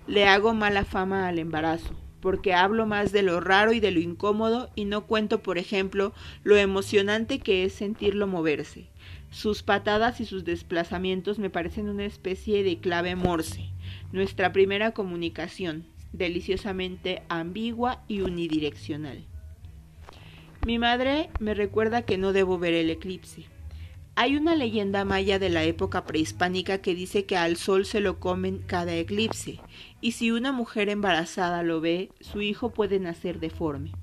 [0.05, 3.99] Le hago mala fama al embarazo, porque hablo más de lo raro y de lo
[3.99, 6.13] incómodo y no cuento, por ejemplo,
[6.45, 8.87] lo emocionante que es sentirlo moverse.
[9.29, 13.65] Sus patadas y sus desplazamientos me parecen una especie de clave morse,
[14.13, 19.25] nuestra primera comunicación, deliciosamente ambigua y unidireccional.
[20.65, 23.47] Mi madre me recuerda que no debo ver el eclipse.
[24.15, 28.19] Hay una leyenda maya de la época prehispánica que dice que al sol se lo
[28.19, 29.59] comen cada eclipse,
[30.03, 33.93] y si una mujer embarazada lo ve, su hijo puede nacer deforme.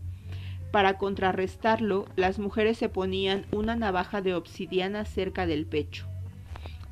[0.73, 6.07] Para contrarrestarlo, las mujeres se ponían una navaja de obsidiana cerca del pecho.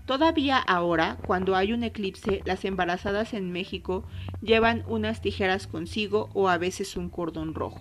[0.04, 4.04] Todavía ahora, cuando hay un eclipse, las embarazadas en México
[4.42, 7.80] llevan unas tijeras consigo o a veces un cordón rojo.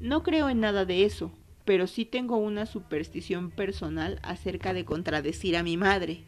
[0.00, 1.30] No creo en nada de eso,
[1.64, 6.24] pero sí tengo una superstición personal acerca de contradecir a mi madre.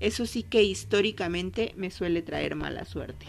[0.00, 3.26] Eso sí que históricamente me suele traer mala suerte.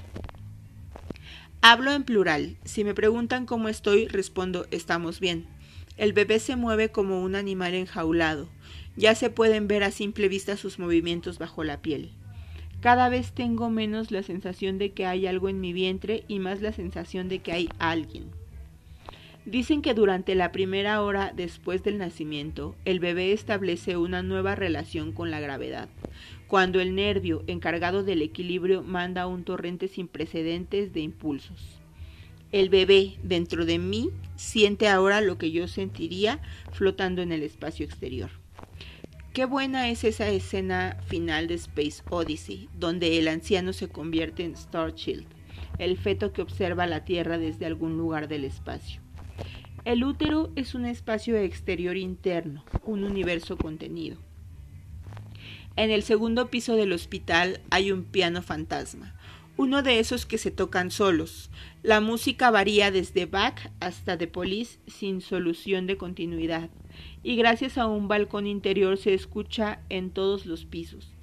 [1.62, 2.58] Hablo en plural.
[2.64, 5.46] Si me preguntan cómo estoy, respondo estamos bien.
[5.98, 8.50] El bebé se mueve como un animal enjaulado.
[8.96, 12.12] Ya se pueden ver a simple vista sus movimientos bajo la piel.
[12.82, 16.62] Cada vez tengo menos la sensación de que hay algo en mi vientre y más
[16.62, 18.32] la sensación de que hay alguien.
[19.46, 25.12] Dicen que durante la primera hora después del nacimiento, el bebé establece una nueva relación
[25.12, 25.90] con la gravedad,
[26.52, 31.80] cuando el nervio encargado del equilibrio manda un torrente sin precedentes de impulsos.
[32.52, 36.42] El bebé dentro de mí siente ahora lo que yo sentiría
[36.74, 38.32] flotando en el espacio exterior.
[39.32, 44.58] Qué buena es esa escena final de Space Odyssey, donde el anciano se convierte en
[44.58, 45.28] Starshield,
[45.80, 49.00] el feto que observa la Tierra desde algún lugar del espacio.
[49.86, 54.18] El útero es un espacio exterior interno, un universo contenido.
[55.78, 59.16] En el segundo piso del hospital hay un piano fantasma,
[59.56, 61.50] uno de esos que se tocan solos.
[61.82, 66.70] La música varía desde Bach hasta The Police sin solución de continuidad,
[67.24, 71.14] y gracias a un balcón interior se escucha en todos los pisos,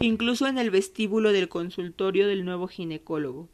[0.00, 3.48] incluso en el vestíbulo del consultorio del nuevo ginecólogo.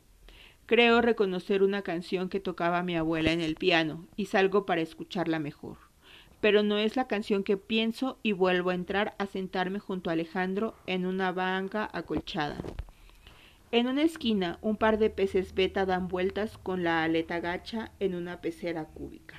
[0.66, 5.38] Creo reconocer una canción que tocaba mi abuela en el piano y salgo para escucharla
[5.38, 5.89] mejor.
[6.40, 10.14] Pero no es la canción que pienso y vuelvo a entrar a sentarme junto a
[10.14, 12.56] Alejandro en una banca acolchada.
[13.72, 18.14] En una esquina, un par de peces beta dan vueltas con la aleta gacha en
[18.14, 19.36] una pecera cúbica.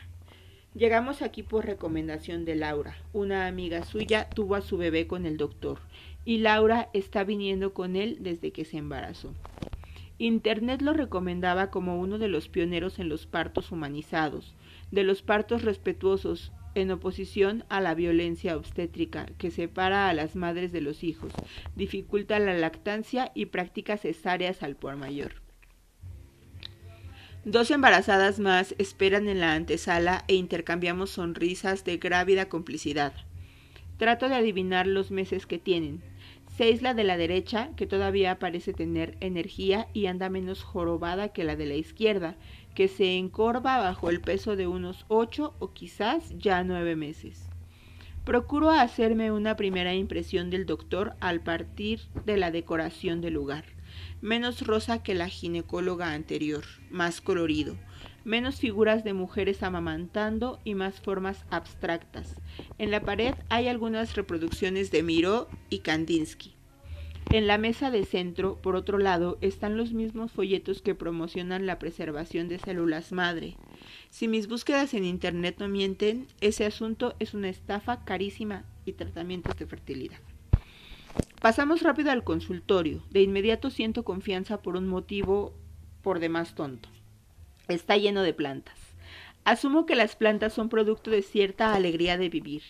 [0.74, 2.96] Llegamos aquí por recomendación de Laura.
[3.12, 5.80] Una amiga suya tuvo a su bebé con el doctor
[6.24, 9.34] y Laura está viniendo con él desde que se embarazó.
[10.18, 14.54] Internet lo recomendaba como uno de los pioneros en los partos humanizados,
[14.92, 20.72] de los partos respetuosos, en oposición a la violencia obstétrica que separa a las madres
[20.72, 21.34] de los hijos,
[21.76, 25.34] dificulta la lactancia y practica cesáreas al por mayor.
[27.44, 33.14] Dos embarazadas más esperan en la antesala e intercambiamos sonrisas de grávida complicidad.
[33.98, 36.02] Trato de adivinar los meses que tienen,
[36.62, 41.56] La de la derecha, que todavía parece tener energía y anda menos jorobada que la
[41.56, 42.36] de la izquierda,
[42.76, 47.50] que se encorva bajo el peso de unos ocho o quizás ya nueve meses.
[48.26, 53.66] Procuro hacerme una primera impresión del doctor al partir de la decoración del lugar,
[54.22, 57.76] menos rosa que la ginecóloga anterior, más colorido,
[58.24, 62.36] menos figuras de mujeres amamantando y más formas abstractas.
[62.78, 66.56] En la pared hay algunas reproducciones de Miró y Kandinsky.
[67.32, 71.80] En la mesa de centro, por otro lado, están los mismos folletos que promocionan la
[71.80, 73.56] preservación de células madre.
[74.10, 79.56] Si mis búsquedas en Internet no mienten, ese asunto es una estafa carísima y tratamientos
[79.56, 80.20] de fertilidad.
[81.40, 83.02] Pasamos rápido al consultorio.
[83.10, 85.54] De inmediato siento confianza por un motivo
[86.02, 86.90] por demás tonto.
[87.72, 88.78] Está lleno de plantas.
[89.46, 92.64] Asumo que las plantas son producto de cierta alegría de vivir,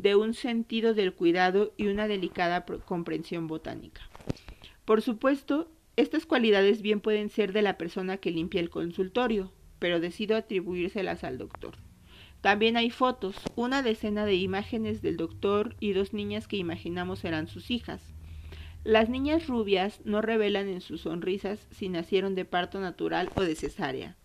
[0.00, 4.02] de un sentido del cuidado y una delicada comprensión botánica.
[4.84, 9.50] Por supuesto, estas cualidades bien pueden ser de la persona que limpia el consultorio,
[9.80, 11.74] pero decido atribuírselas al doctor.
[12.40, 17.48] También hay fotos, una decena de imágenes del doctor y dos niñas que imaginamos eran
[17.48, 18.00] sus hijas.
[18.84, 23.56] Las niñas rubias no revelan en sus sonrisas si nacieron de parto natural o de
[23.56, 24.16] cesárea.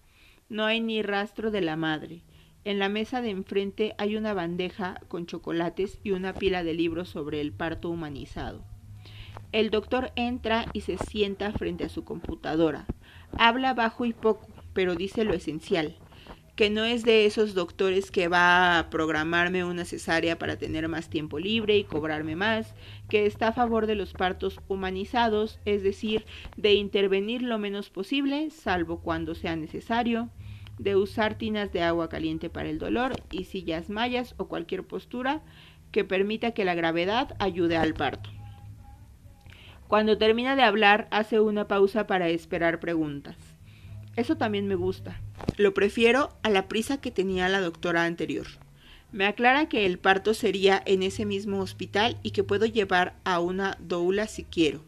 [0.49, 2.23] No hay ni rastro de la madre.
[2.65, 7.09] En la mesa de enfrente hay una bandeja con chocolates y una pila de libros
[7.09, 8.63] sobre el parto humanizado.
[9.51, 12.87] El doctor entra y se sienta frente a su computadora.
[13.37, 15.95] Habla bajo y poco, pero dice lo esencial
[16.59, 21.09] que no es de esos doctores que va a programarme una cesárea para tener más
[21.09, 22.75] tiempo libre y cobrarme más,
[23.09, 28.49] que está a favor de los partos humanizados, es decir, de intervenir lo menos posible,
[28.51, 30.29] salvo cuando sea necesario,
[30.77, 35.41] de usar tinas de agua caliente para el dolor y sillas mayas o cualquier postura
[35.91, 38.29] que permita que la gravedad ayude al parto.
[39.87, 43.35] Cuando termina de hablar, hace una pausa para esperar preguntas.
[44.15, 45.19] Eso también me gusta.
[45.57, 48.47] Lo prefiero a la prisa que tenía la doctora anterior.
[49.11, 53.39] Me aclara que el parto sería en ese mismo hospital y que puedo llevar a
[53.39, 54.83] una doula si quiero.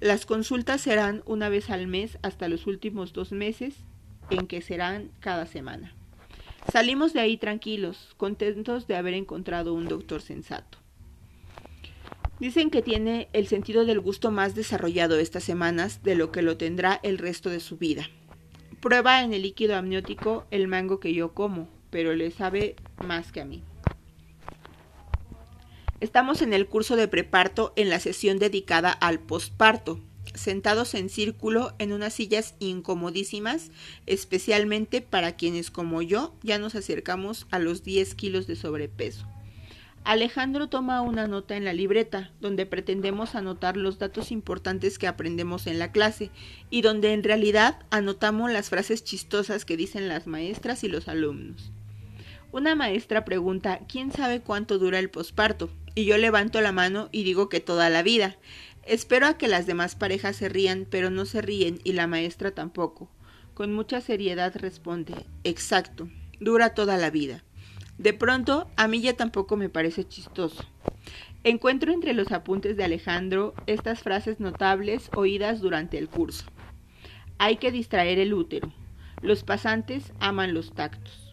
[0.00, 3.74] Las consultas serán una vez al mes hasta los últimos dos meses,
[4.30, 5.94] en que serán cada semana.
[6.72, 10.78] Salimos de ahí tranquilos, contentos de haber encontrado un doctor sensato.
[12.40, 16.56] Dicen que tiene el sentido del gusto más desarrollado estas semanas de lo que lo
[16.56, 18.08] tendrá el resto de su vida.
[18.80, 22.74] Prueba en el líquido amniótico el mango que yo como, pero le sabe
[23.06, 23.62] más que a mí.
[26.00, 30.00] Estamos en el curso de preparto en la sesión dedicada al posparto,
[30.34, 33.70] sentados en círculo en unas sillas incomodísimas,
[34.06, 39.28] especialmente para quienes como yo ya nos acercamos a los 10 kilos de sobrepeso.
[40.04, 45.68] Alejandro toma una nota en la libreta, donde pretendemos anotar los datos importantes que aprendemos
[45.68, 46.30] en la clase
[46.70, 51.70] y donde en realidad anotamos las frases chistosas que dicen las maestras y los alumnos.
[52.52, 55.70] Una maestra pregunta ¿quién sabe cuánto dura el posparto?
[55.94, 58.36] Y yo levanto la mano y digo que toda la vida.
[58.84, 62.50] Espero a que las demás parejas se rían, pero no se ríen y la maestra
[62.50, 63.08] tampoco.
[63.54, 67.42] Con mucha seriedad responde Exacto, dura toda la vida.
[67.96, 70.62] De pronto, a mí ya tampoco me parece chistoso.
[71.44, 76.44] Encuentro entre los apuntes de Alejandro estas frases notables oídas durante el curso.
[77.38, 78.70] Hay que distraer el útero.
[79.22, 81.31] Los pasantes aman los tactos.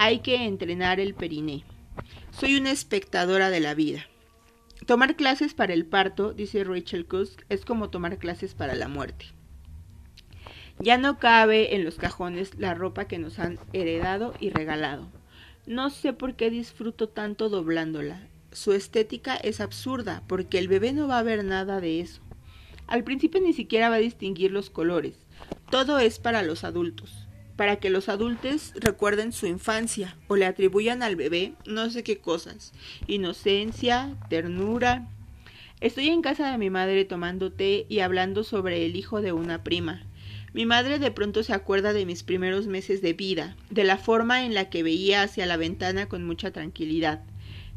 [0.00, 1.64] Hay que entrenar el periné.
[2.30, 4.06] Soy una espectadora de la vida.
[4.86, 9.26] Tomar clases para el parto, dice Rachel Kusk, es como tomar clases para la muerte.
[10.78, 15.08] Ya no cabe en los cajones la ropa que nos han heredado y regalado.
[15.66, 18.24] No sé por qué disfruto tanto doblándola.
[18.52, 22.22] Su estética es absurda, porque el bebé no va a ver nada de eso.
[22.86, 25.16] Al principio ni siquiera va a distinguir los colores.
[25.72, 27.27] Todo es para los adultos,
[27.58, 32.18] para que los adultos recuerden su infancia o le atribuyan al bebé no sé qué
[32.18, 32.72] cosas.
[33.08, 35.08] Inocencia, ternura.
[35.80, 39.64] Estoy en casa de mi madre tomando té y hablando sobre el hijo de una
[39.64, 40.04] prima.
[40.52, 44.44] Mi madre de pronto se acuerda de mis primeros meses de vida, de la forma
[44.44, 47.24] en la que veía hacia la ventana con mucha tranquilidad.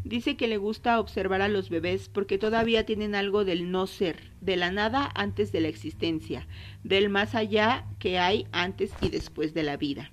[0.04, 4.32] Dice que le gusta observar a los bebés porque todavía tienen algo del no ser,
[4.42, 6.48] de la nada antes de la existencia,
[6.84, 10.12] del más allá que hay antes y después de la vida.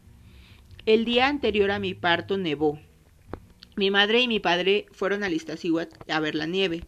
[0.85, 2.79] El día anterior a mi parto nevó.
[3.77, 6.85] Mi madre y mi padre fueron a Iztaccíhuatl a ver la nieve.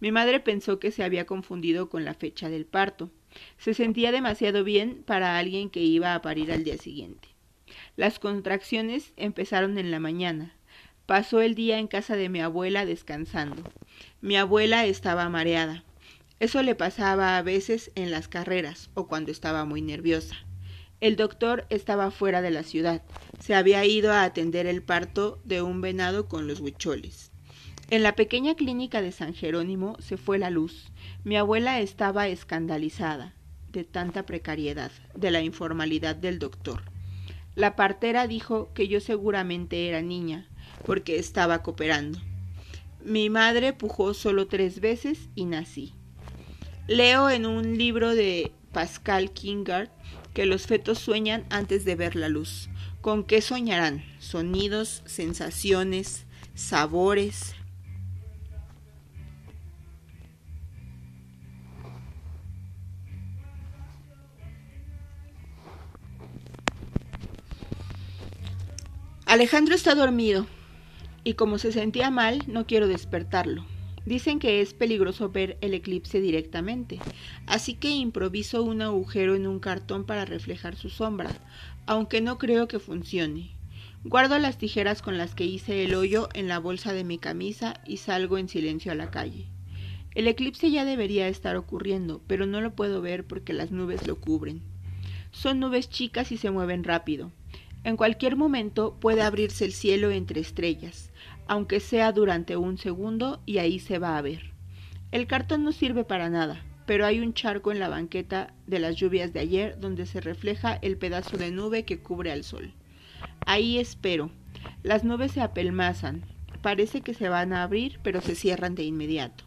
[0.00, 3.10] Mi madre pensó que se había confundido con la fecha del parto.
[3.56, 7.28] Se sentía demasiado bien para alguien que iba a parir al día siguiente.
[7.96, 10.54] Las contracciones empezaron en la mañana.
[11.06, 13.62] Pasó el día en casa de mi abuela descansando.
[14.22, 15.84] Mi abuela estaba mareada.
[16.40, 20.36] Eso le pasaba a veces en las carreras o cuando estaba muy nerviosa.
[21.00, 23.02] El doctor estaba fuera de la ciudad.
[23.38, 27.30] Se había ido a atender el parto de un venado con los huicholes.
[27.90, 30.90] En la pequeña clínica de San Jerónimo se fue la luz.
[31.22, 33.34] Mi abuela estaba escandalizada
[33.70, 36.82] de tanta precariedad, de la informalidad del doctor.
[37.54, 40.48] La partera dijo que yo seguramente era niña,
[40.84, 42.20] porque estaba cooperando.
[43.04, 45.92] Mi madre pujó solo tres veces y nací.
[46.86, 49.88] Leo en un libro de Pascal Kingard
[50.32, 52.68] que los fetos sueñan antes de ver la luz.
[53.00, 54.04] ¿Con qué soñarán?
[54.18, 56.24] Sonidos, sensaciones,
[56.54, 57.54] sabores,
[69.26, 70.46] Alejandro está dormido
[71.24, 73.64] y como se sentía mal, no quiero despertarlo.
[74.06, 77.00] Dicen que es peligroso ver el eclipse directamente,
[77.46, 81.30] así que improviso un agujero en un cartón para reflejar su sombra,
[81.86, 83.52] aunque no creo que funcione.
[84.04, 87.80] Guardo las tijeras con las que hice el hoyo en la bolsa de mi camisa
[87.86, 89.46] y salgo en silencio a la calle.
[90.14, 94.20] El eclipse ya debería estar ocurriendo, pero no lo puedo ver porque las nubes lo
[94.20, 94.62] cubren.
[95.30, 97.32] Son nubes chicas y se mueven rápido.
[97.82, 101.10] En cualquier momento puede abrirse el cielo entre estrellas,
[101.46, 104.52] aunque sea durante un segundo y ahí se va a ver.
[105.12, 108.96] El cartón no sirve para nada, pero hay un charco en la banqueta de las
[108.96, 112.72] lluvias de ayer donde se refleja el pedazo de nube que cubre al sol.
[113.46, 114.30] Ahí espero.
[114.82, 116.24] Las nubes se apelmazan.
[116.62, 119.44] Parece que se van a abrir, pero se cierran de inmediato.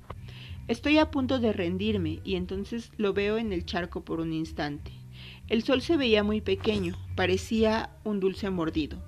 [0.67, 4.91] Estoy a punto de rendirme y entonces lo veo en el charco por un instante.
[5.47, 9.01] El sol se veía muy pequeño, parecía un dulce mordido.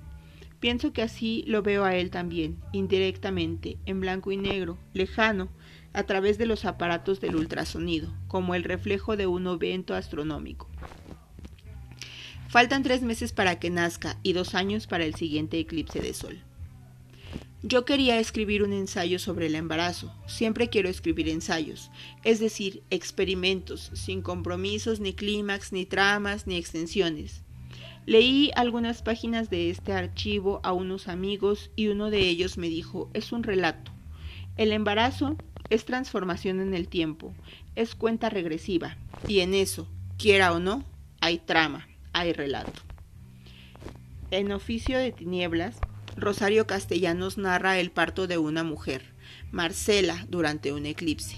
[0.60, 5.48] Pienso que así lo veo a él también, indirectamente, en blanco y negro, lejano,
[5.94, 10.68] a través de los aparatos del ultrasonido, como el reflejo de un evento astronómico.
[12.48, 16.42] Faltan tres meses para que nazca y dos años para el siguiente eclipse de sol.
[17.62, 20.12] Yo quería escribir un ensayo sobre el embarazo.
[20.26, 21.90] Siempre quiero escribir ensayos,
[22.24, 27.44] es decir, experimentos, sin compromisos, ni clímax, ni tramas, ni extensiones.
[28.10, 33.08] Leí algunas páginas de este archivo a unos amigos y uno de ellos me dijo,
[33.14, 33.92] es un relato.
[34.56, 35.36] El embarazo
[35.68, 37.32] es transformación en el tiempo,
[37.76, 38.96] es cuenta regresiva,
[39.28, 39.86] y en eso,
[40.18, 40.84] quiera o no,
[41.20, 42.82] hay trama, hay relato.
[44.32, 45.78] En Oficio de Tinieblas,
[46.16, 49.04] Rosario Castellanos narra el parto de una mujer,
[49.52, 51.36] Marcela, durante un eclipse.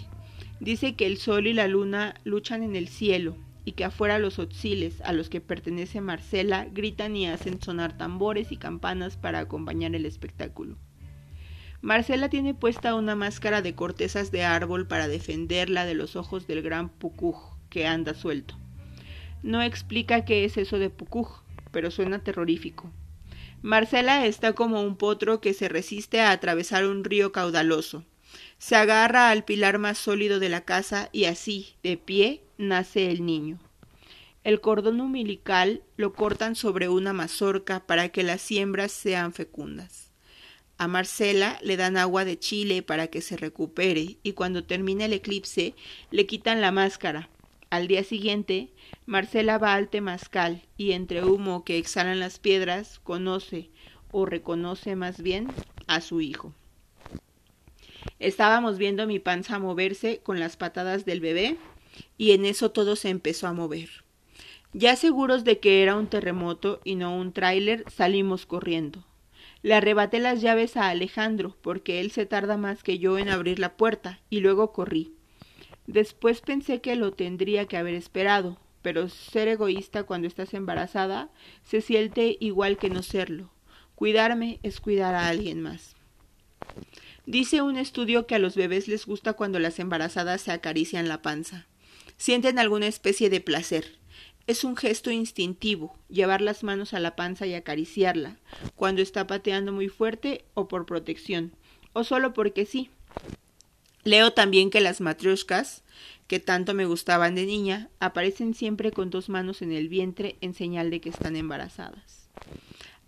[0.59, 4.39] Dice que el sol y la luna luchan en el cielo y que afuera los
[4.39, 9.95] otziles a los que pertenece Marcela gritan y hacen sonar tambores y campanas para acompañar
[9.95, 10.77] el espectáculo.
[11.81, 16.63] Marcela tiene puesta una máscara de cortezas de árbol para defenderla de los ojos del
[16.63, 18.57] gran Pucuj que anda suelto.
[19.43, 21.43] No explica qué es eso de Pucuj,
[21.73, 22.93] pero suena terrorífico.
[23.63, 28.05] Marcela está como un potro que se resiste a atravesar un río caudaloso.
[28.59, 33.27] Se agarra al pilar más sólido de la casa y así, de pie, nace el
[33.27, 33.59] niño.
[34.45, 40.11] El cordón umbilical lo cortan sobre una mazorca para que las siembras sean fecundas.
[40.79, 45.13] A Marcela le dan agua de chile para que se recupere y cuando termina el
[45.13, 45.75] eclipse
[46.11, 47.29] le quitan la máscara.
[47.71, 48.71] Al día siguiente,
[49.07, 53.71] Marcela va al temazcal y entre humo que exhalan las piedras conoce,
[54.11, 55.49] o reconoce más bien,
[55.87, 56.53] a su hijo.
[58.19, 61.59] Estábamos viendo mi panza moverse con las patadas del bebé
[62.19, 63.91] y en eso todo se empezó a mover.
[64.73, 69.05] Ya seguros de que era un terremoto y no un tráiler, salimos corriendo.
[69.63, 73.59] Le arrebaté las llaves a Alejandro, porque él se tarda más que yo en abrir
[73.59, 75.13] la puerta, y luego corrí.
[75.87, 81.31] Después pensé que lo tendría que haber esperado, pero ser egoísta cuando estás embarazada
[81.65, 83.51] se siente igual que no serlo.
[83.95, 85.97] Cuidarme es cuidar a alguien más.
[87.27, 91.23] Dice un estudio que a los bebés les gusta cuando las embarazadas se acarician la
[91.23, 91.67] panza.
[92.23, 93.99] Sienten alguna especie de placer.
[94.47, 98.39] Es un gesto instintivo, llevar las manos a la panza y acariciarla,
[98.77, 101.51] cuando está pateando muy fuerte o por protección,
[101.95, 102.91] o solo porque sí.
[104.05, 105.83] Leo también que las matrioshkas,
[106.29, 110.55] que tanto me gustaban de niña, aparecen siempre con dos manos en el vientre en
[110.55, 112.29] señal de que están embarazadas.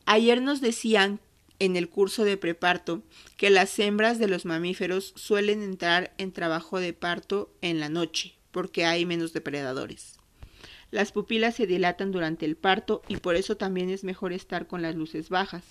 [0.07, 1.21] Ayer nos decían
[1.61, 3.05] en el curso de preparto
[3.37, 8.35] que las hembras de los mamíferos suelen entrar en trabajo de parto en la noche,
[8.55, 10.15] porque hay menos depredadores.
[10.93, 14.81] Las pupilas se dilatan durante el parto y por eso también es mejor estar con
[14.81, 15.65] las luces bajas.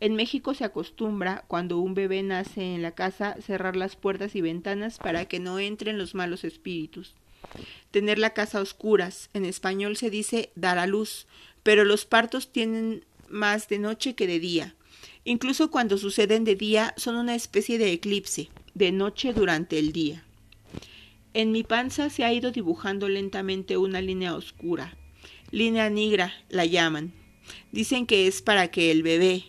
[0.00, 4.42] En México se acostumbra, cuando un bebé nace en la casa, cerrar las puertas y
[4.42, 7.14] ventanas para que no entren los malos espíritus.
[7.90, 11.26] Tener la casa a oscuras, en español se dice dar a luz,
[11.62, 14.74] pero los partos tienen más de noche que de día.
[15.24, 20.22] Incluso cuando suceden de día son una especie de eclipse, de noche durante el día.
[21.32, 24.96] En mi panza se ha ido dibujando lentamente una línea oscura.
[25.52, 27.12] Línea negra la llaman.
[27.70, 29.44] Dicen que es para que el bebé,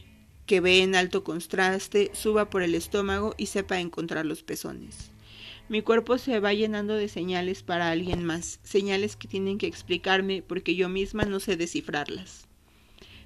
[0.46, 5.10] que ve en alto contraste, suba por el estómago y sepa encontrar los pezones.
[5.70, 10.44] Mi cuerpo se va llenando de señales para alguien más, señales que tienen que explicarme
[10.44, 12.48] porque yo misma no sé descifrarlas.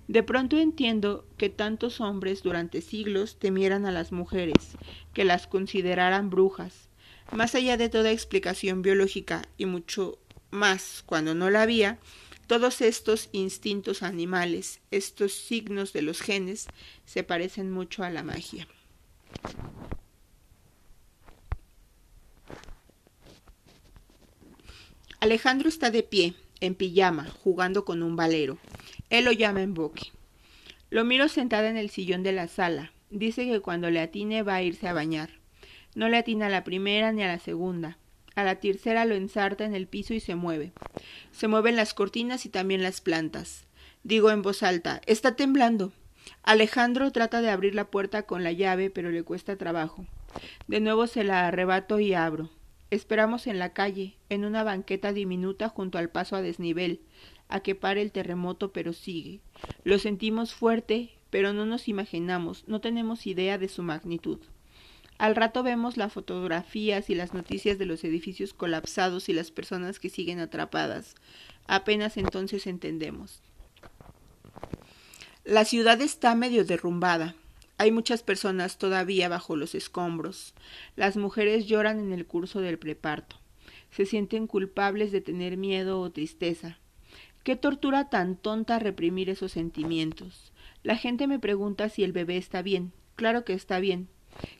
[0.07, 4.77] De pronto entiendo que tantos hombres durante siglos temieran a las mujeres,
[5.13, 6.89] que las consideraran brujas.
[7.31, 10.19] Más allá de toda explicación biológica y mucho
[10.51, 11.99] más cuando no la había,
[12.47, 16.67] todos estos instintos animales, estos signos de los genes,
[17.05, 18.67] se parecen mucho a la magia.
[25.19, 28.59] Alejandro está de pie, en pijama, jugando con un valero.
[29.09, 30.11] Él lo llama en boque.
[30.91, 32.93] Lo miro sentada en el sillón de la sala.
[33.09, 35.31] Dice que cuando le atine va a irse a bañar.
[35.95, 37.97] No le atina a la primera ni a la segunda.
[38.35, 40.73] A la tercera lo ensarta en el piso y se mueve.
[41.31, 43.65] Se mueven las cortinas y también las plantas.
[44.03, 45.93] Digo en voz alta, está temblando.
[46.43, 50.05] Alejandro trata de abrir la puerta con la llave, pero le cuesta trabajo.
[50.67, 52.49] De nuevo se la arrebato y abro.
[52.91, 57.01] Esperamos en la calle, en una banqueta diminuta junto al paso a desnivel,
[57.47, 59.39] a que pare el terremoto, pero sigue.
[59.83, 64.39] Lo sentimos fuerte, pero no nos imaginamos, no tenemos idea de su magnitud.
[65.17, 69.99] Al rato vemos las fotografías y las noticias de los edificios colapsados y las personas
[69.99, 71.15] que siguen atrapadas.
[71.67, 73.41] Apenas entonces entendemos.
[75.45, 77.35] La ciudad está medio derrumbada.
[77.77, 80.53] Hay muchas personas todavía bajo los escombros.
[80.95, 83.37] Las mujeres lloran en el curso del preparto.
[83.91, 86.79] Se sienten culpables de tener miedo o tristeza.
[87.43, 90.51] Qué tortura tan tonta reprimir esos sentimientos.
[90.83, 92.91] La gente me pregunta si el bebé está bien.
[93.15, 94.09] Claro que está bien.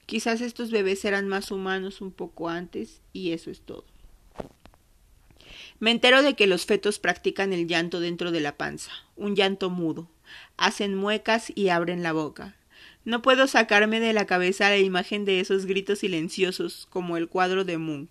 [0.06, 3.86] Quizás estos bebés eran más humanos un poco antes y eso es todo.
[5.80, 9.70] Me entero de que los fetos practican el llanto dentro de la panza, un llanto
[9.70, 10.10] mudo.
[10.58, 12.56] Hacen muecas y abren la boca.
[13.04, 17.64] No puedo sacarme de la cabeza la imagen de esos gritos silenciosos, como el cuadro
[17.64, 18.10] de Munch.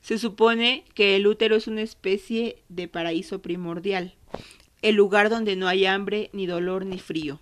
[0.00, 4.14] Se supone que el útero es una especie de paraíso primordial,
[4.80, 7.40] el lugar donde no hay hambre, ni dolor, ni frío.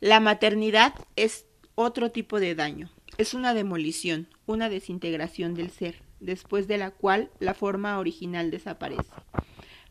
[0.00, 1.45] La maternidad es
[1.76, 2.90] otro tipo de daño.
[3.18, 9.12] Es una demolición, una desintegración del ser, después de la cual la forma original desaparece.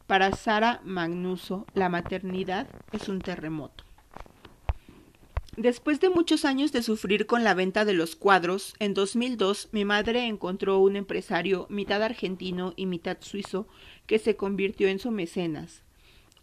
[0.08, 3.84] Para Sara Magnuso, la maternidad es un terremoto.
[5.58, 9.86] Después de muchos años de sufrir con la venta de los cuadros, en 2002 mi
[9.86, 13.68] madre encontró un empresario mitad argentino y mitad suizo
[14.06, 15.85] que se convirtió en su mecenas.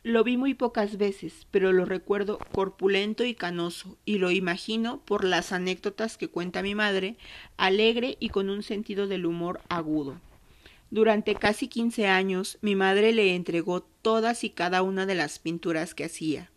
[0.05, 5.22] Lo vi muy pocas veces, pero lo recuerdo corpulento y canoso, y lo imagino por
[5.22, 7.16] las anécdotas que cuenta mi madre,
[7.57, 10.20] alegre y con un sentido del humor agudo.
[10.90, 15.94] Durante casi quince años mi madre le entregó todas y cada una de las pinturas
[15.94, 16.50] que hacía.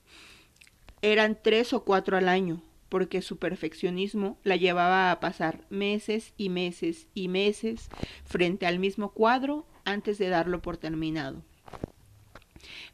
[1.04, 6.50] Eran tres o cuatro al año, porque su perfeccionismo la llevaba a pasar meses y
[6.50, 7.90] meses y meses
[8.26, 11.44] frente al mismo cuadro antes de darlo por terminado.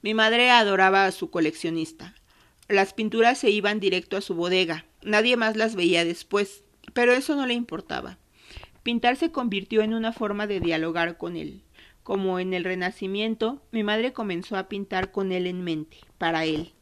[0.02, 2.16] Mi madre adoraba a su coleccionista.
[2.68, 4.86] Las pinturas se iban directo a su bodega.
[5.04, 6.64] Nadie más las veía después,
[6.94, 8.18] pero eso no le importaba.
[8.84, 11.62] Pintar se convirtió en una forma de dialogar con él.
[12.04, 16.74] Como en el Renacimiento, mi madre comenzó a pintar con él en mente, para él.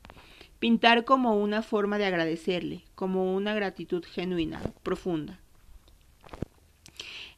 [0.60, 5.40] Pintar como una forma de agradecerle, como una gratitud genuina, profunda.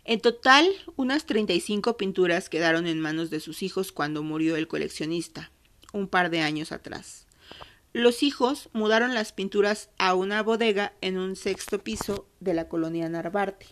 [0.04, 4.56] En total, unas treinta y cinco pinturas quedaron en manos de sus hijos cuando murió
[4.56, 5.52] el coleccionista,
[5.94, 7.28] un par de años atrás.
[7.94, 13.10] Los hijos mudaron las pinturas a una bodega en un sexto piso de la colonia
[13.10, 13.68] Narvarte.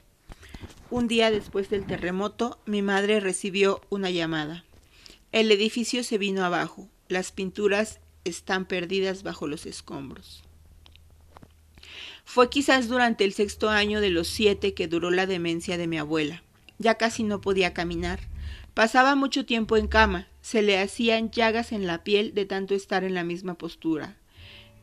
[0.91, 4.65] Un día después del terremoto, mi madre recibió una llamada.
[5.31, 6.89] El edificio se vino abajo.
[7.07, 10.43] Las pinturas están perdidas bajo los escombros.
[12.31, 15.97] Fue quizás durante el sexto año de los siete que duró la demencia de mi
[15.97, 16.43] abuela.
[16.77, 18.19] Ya casi no podía caminar.
[18.75, 23.03] Pasaba mucho tiempo en cama, se le hacían llagas en la piel de tanto estar
[23.03, 24.15] en la misma postura.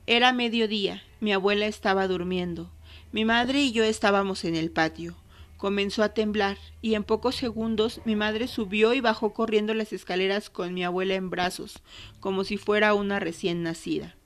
[0.09, 2.69] Era mediodía, mi abuela estaba durmiendo.
[3.13, 5.15] Mi madre y yo estábamos en el patio.
[5.57, 10.51] Comenzó a temblar, y en pocos segundos mi madre subió y bajó corriendo las escaleras
[10.51, 11.81] con mi abuela en brazos,
[12.19, 14.17] como si fuera una recién nacida.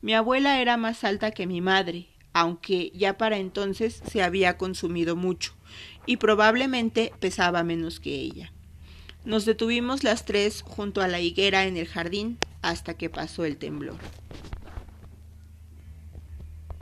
[0.00, 5.16] Mi abuela era más alta que mi madre, aunque ya para entonces se había consumido
[5.16, 5.54] mucho,
[6.04, 8.52] y probablemente pesaba menos que ella.
[9.24, 13.56] Nos detuvimos las tres junto a la higuera en el jardín hasta que pasó el
[13.56, 13.96] temblor.